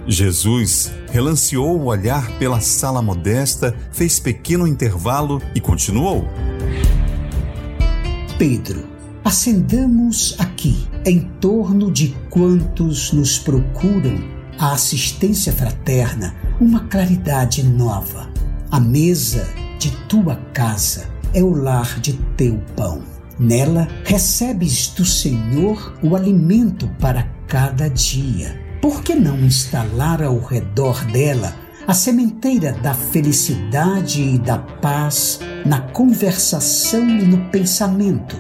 Jesus 0.08 0.94
relanceou 1.12 1.78
o 1.78 1.88
olhar 1.88 2.40
pela 2.40 2.62
sala 2.62 3.02
modesta, 3.02 3.76
fez 3.92 4.18
pequeno 4.18 4.66
intervalo 4.66 5.42
e 5.54 5.60
continuou. 5.60 6.26
Pedro, 8.38 8.88
acendamos 9.26 10.38
aqui, 10.40 10.88
em 11.06 11.20
torno 11.42 11.92
de 11.92 12.16
quantos 12.30 13.12
nos 13.12 13.38
procuram 13.38 14.41
a 14.62 14.74
assistência 14.74 15.51
fraterna, 15.51 16.36
uma 16.59 16.82
claridade 16.82 17.64
nova. 17.64 18.30
A 18.70 18.80
mesa 18.80 19.49
de 19.80 19.89
tua 20.07 20.36
casa 20.53 21.09
é 21.34 21.41
o 21.41 21.49
lar 21.49 21.99
de 21.99 22.14
teu 22.38 22.62
pão. 22.76 23.01
Nela 23.39 23.88
recebes 24.05 24.89
do 24.89 25.03
Senhor 25.03 25.97
o 26.03 26.16
alimento 26.16 26.88
para 26.99 27.24
cada 27.47 27.89
dia 27.89 28.62
por 28.80 29.01
que 29.01 29.16
não 29.16 29.39
instalar 29.39 30.22
ao 30.22 30.39
redor 30.39 31.05
dela 31.05 31.55
a 31.88 31.93
sementeira 31.95 32.72
da 32.72 32.93
felicidade 32.93 34.22
e 34.22 34.38
da 34.38 34.59
paz 34.59 35.39
na 35.66 35.82
conversação 35.82 37.07
e 37.07 37.24
no 37.24 37.49
pensamento? 37.49 38.39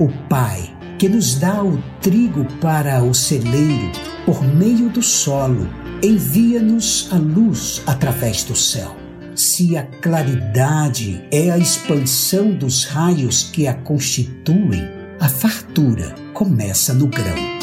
O 0.00 0.08
Pai, 0.28 0.76
que 0.98 1.08
nos 1.08 1.36
dá 1.36 1.62
o 1.62 1.80
trigo 2.00 2.44
para 2.60 3.02
o 3.04 3.14
celeiro 3.14 4.09
por 4.24 4.42
meio 4.42 4.88
do 4.88 5.02
solo, 5.02 5.68
envia-nos 6.02 7.08
a 7.12 7.16
luz 7.16 7.82
através 7.86 8.44
do 8.44 8.56
céu. 8.56 8.96
Se 9.34 9.76
a 9.76 9.84
claridade 9.84 11.24
é 11.30 11.50
a 11.50 11.58
expansão 11.58 12.52
dos 12.52 12.84
raios 12.84 13.44
que 13.44 13.66
a 13.66 13.74
constituem, 13.74 14.88
a 15.18 15.28
fartura 15.28 16.14
começa 16.32 16.92
no 16.92 17.06
grão. 17.06 17.59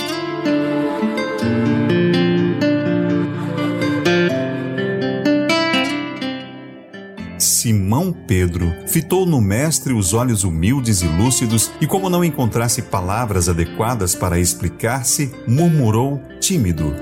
Simão 7.67 8.13
Pedro 8.13 8.73
fitou 8.87 9.25
no 9.25 9.41
mestre 9.41 9.91
os 9.91 10.13
olhos 10.13 10.45
humildes 10.45 11.01
e 11.01 11.05
lúcidos 11.05 11.69
e, 11.81 11.85
como 11.85 12.09
não 12.09 12.23
encontrasse 12.23 12.83
palavras 12.83 13.49
adequadas 13.49 14.15
para 14.15 14.39
explicar-se, 14.39 15.35
murmurou 15.45 16.21
tímido: 16.39 16.95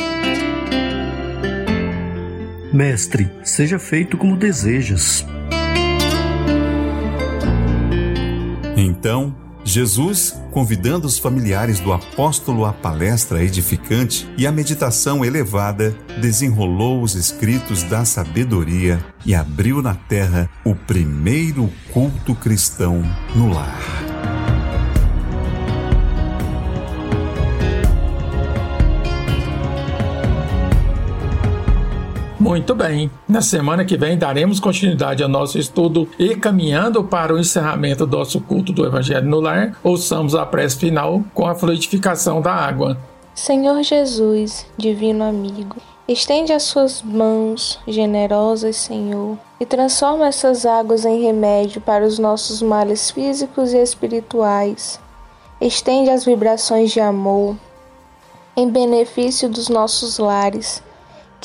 Mestre, 2.73 3.29
seja 3.43 3.77
feito 3.77 4.17
como 4.17 4.35
desejas. 4.35 5.23
Então 8.75 9.35
Jesus, 9.67 10.39
convidando 10.51 11.07
os 11.07 11.17
familiares 11.17 11.79
do 11.79 11.91
apóstolo 11.91 12.65
à 12.65 12.71
palestra 12.71 13.43
edificante 13.43 14.29
e 14.37 14.45
à 14.45 14.51
meditação 14.51 15.25
elevada, 15.25 15.97
desenrolou 16.21 17.01
os 17.01 17.15
escritos 17.15 17.81
da 17.81 18.05
sabedoria 18.05 19.03
e 19.25 19.33
abriu 19.33 19.81
na 19.81 19.95
terra 19.95 20.47
o 20.63 20.75
primeiro 20.75 21.67
culto 21.91 22.35
cristão 22.35 23.01
no 23.35 23.51
lar. 23.51 24.04
Muito 32.45 32.75
bem. 32.75 33.09
Na 33.27 33.41
semana 33.41 33.83
que 33.83 33.97
vem 33.97 34.19
daremos 34.19 34.59
continuidade 34.59 35.23
ao 35.23 35.27
nosso 35.27 35.57
estudo 35.57 36.07
e 36.19 36.35
caminhando 36.35 37.03
para 37.03 37.33
o 37.33 37.39
encerramento 37.39 38.05
do 38.05 38.17
nosso 38.17 38.39
culto 38.39 38.71
do 38.71 38.85
Evangelho 38.85 39.27
no 39.27 39.39
Lar, 39.39 39.75
ouçamos 39.83 40.35
a 40.35 40.45
prece 40.45 40.77
final 40.77 41.23
com 41.33 41.47
a 41.47 41.55
fluidificação 41.55 42.43
da 42.43 42.53
água. 42.53 42.99
Senhor 43.33 43.81
Jesus, 43.81 44.63
divino 44.77 45.23
amigo, 45.23 45.77
estende 46.07 46.53
as 46.53 46.61
suas 46.61 47.01
mãos 47.01 47.79
generosas, 47.87 48.75
Senhor, 48.75 49.39
e 49.59 49.65
transforma 49.65 50.27
essas 50.27 50.67
águas 50.67 51.03
em 51.03 51.23
remédio 51.23 51.81
para 51.81 52.05
os 52.05 52.19
nossos 52.19 52.61
males 52.61 53.09
físicos 53.09 53.73
e 53.73 53.81
espirituais. 53.81 54.99
Estende 55.59 56.11
as 56.11 56.23
vibrações 56.23 56.91
de 56.91 56.99
amor 56.99 57.55
em 58.55 58.69
benefício 58.69 59.49
dos 59.49 59.67
nossos 59.67 60.19
lares 60.19 60.84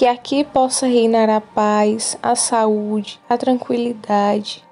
que 0.00 0.06
aqui 0.06 0.44
possa 0.44 0.86
reinar 0.86 1.28
a 1.28 1.42
paz, 1.42 2.16
a 2.22 2.34
saúde, 2.34 3.20
a 3.28 3.36
tranquilidade. 3.36 4.64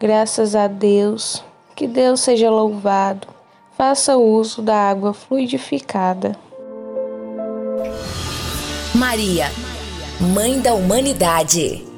Graças 0.00 0.56
a 0.56 0.66
Deus, 0.66 1.44
que 1.76 1.86
Deus 1.86 2.18
seja 2.18 2.50
louvado. 2.50 3.28
Faça 3.78 4.16
uso 4.16 4.60
da 4.60 4.74
água 4.74 5.14
fluidificada. 5.14 6.36
Maria, 8.92 9.46
Mãe 10.34 10.58
da 10.58 10.74
Humanidade. 10.74 11.93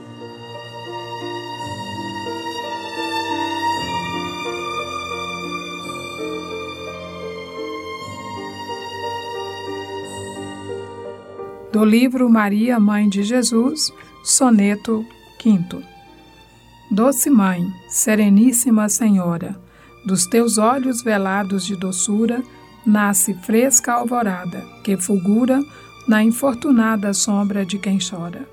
Do 11.77 11.85
livro 11.85 12.27
Maria, 12.31 12.81
Mãe 12.81 13.07
de 13.07 13.23
Jesus, 13.23 13.93
soneto 14.25 15.05
V. 15.45 15.85
Doce 16.91 17.29
Mãe, 17.29 17.71
Sereníssima 17.87 18.89
Senhora, 18.89 19.55
dos 20.07 20.25
teus 20.25 20.57
olhos 20.57 21.03
velados 21.03 21.67
de 21.67 21.77
doçura, 21.77 22.43
nasce 22.87 23.35
fresca 23.35 23.93
alvorada, 23.93 24.65
que 24.83 24.97
fulgura 24.97 25.63
na 26.09 26.25
infortunada 26.25 27.13
sombra 27.13 27.63
de 27.63 27.79
quem 27.79 27.99
chora. 27.99 28.49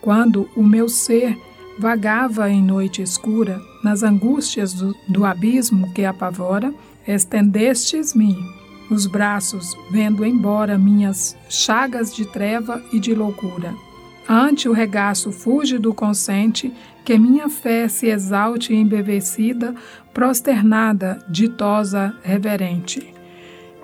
Quando 0.00 0.48
o 0.54 0.62
meu 0.62 0.88
ser 0.88 1.36
vagava 1.80 2.48
em 2.48 2.62
noite 2.62 3.02
escura, 3.02 3.60
nas 3.82 4.04
angústias 4.04 4.72
do, 4.72 4.94
do 5.08 5.24
abismo 5.24 5.92
que 5.92 6.04
apavora, 6.04 6.72
estendestes-me 7.08 8.61
os 8.90 9.06
braços, 9.06 9.76
vendo 9.90 10.24
embora 10.24 10.78
minhas 10.78 11.36
chagas 11.48 12.14
de 12.14 12.24
treva 12.26 12.82
e 12.92 13.00
de 13.00 13.14
loucura. 13.14 13.74
Ante 14.28 14.68
o 14.68 14.72
regaço 14.72 15.32
fúlgido 15.32 15.92
consente, 15.92 16.72
que 17.04 17.18
minha 17.18 17.48
fé 17.48 17.88
se 17.88 18.06
exalte 18.06 18.72
embevecida, 18.74 19.74
prosternada, 20.14 21.18
ditosa, 21.28 22.14
reverente. 22.22 23.12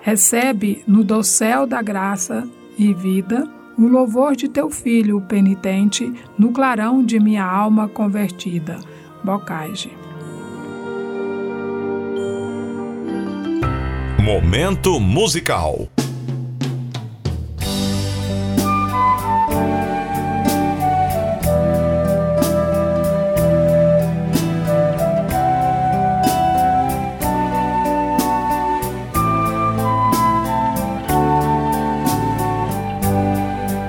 Recebe 0.01 0.83
no 0.87 1.03
dossel 1.03 1.67
da 1.67 1.81
graça 1.81 2.47
e 2.77 2.93
vida 2.93 3.47
o 3.77 3.87
louvor 3.87 4.35
de 4.35 4.47
teu 4.49 4.69
filho 4.69 5.21
penitente, 5.21 6.11
no 6.37 6.51
clarão 6.51 7.03
de 7.03 7.19
minha 7.19 7.45
alma 7.45 7.87
convertida. 7.87 8.77
Bocage. 9.23 9.89
Momento 14.31 14.99
musical. 14.99 15.89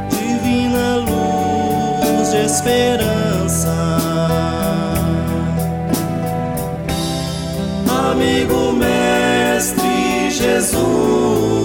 Divina 0.08 0.96
luz 0.96 2.32
esperança, 2.32 3.09
Jesus, 10.60 11.59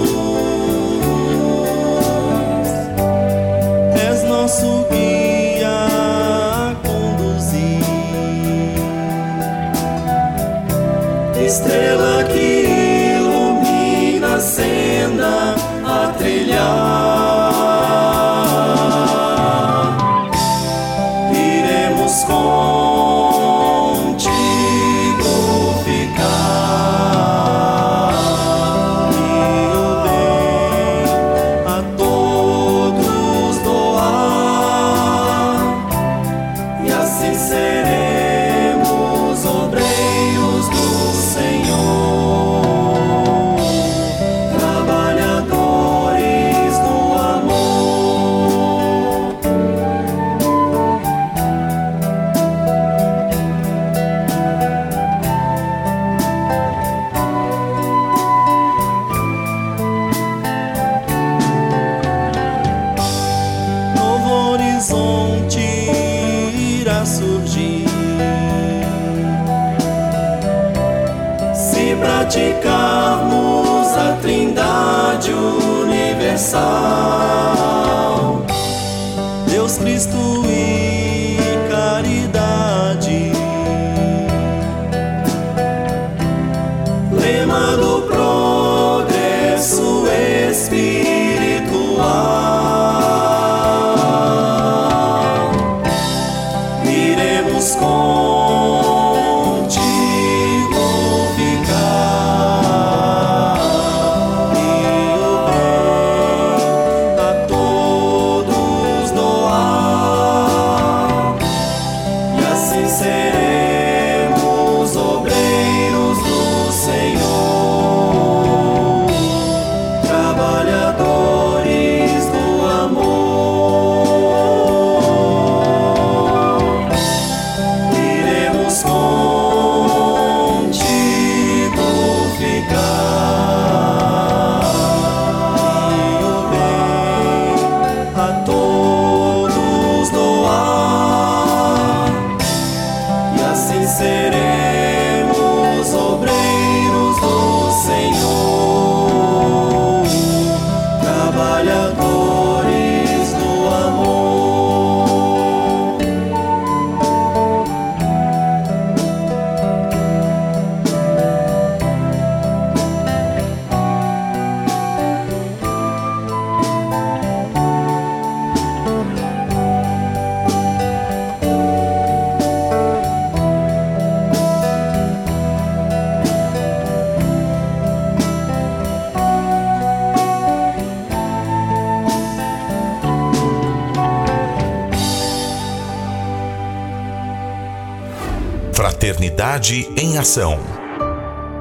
Em 189.73 190.15
Ação. 190.19 190.59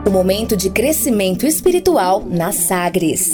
O 0.07 0.11
momento 0.11 0.59
de 0.59 0.68
crescimento 0.68 1.46
espiritual 1.46 2.22
na 2.22 2.52
Sagres. 2.52 3.30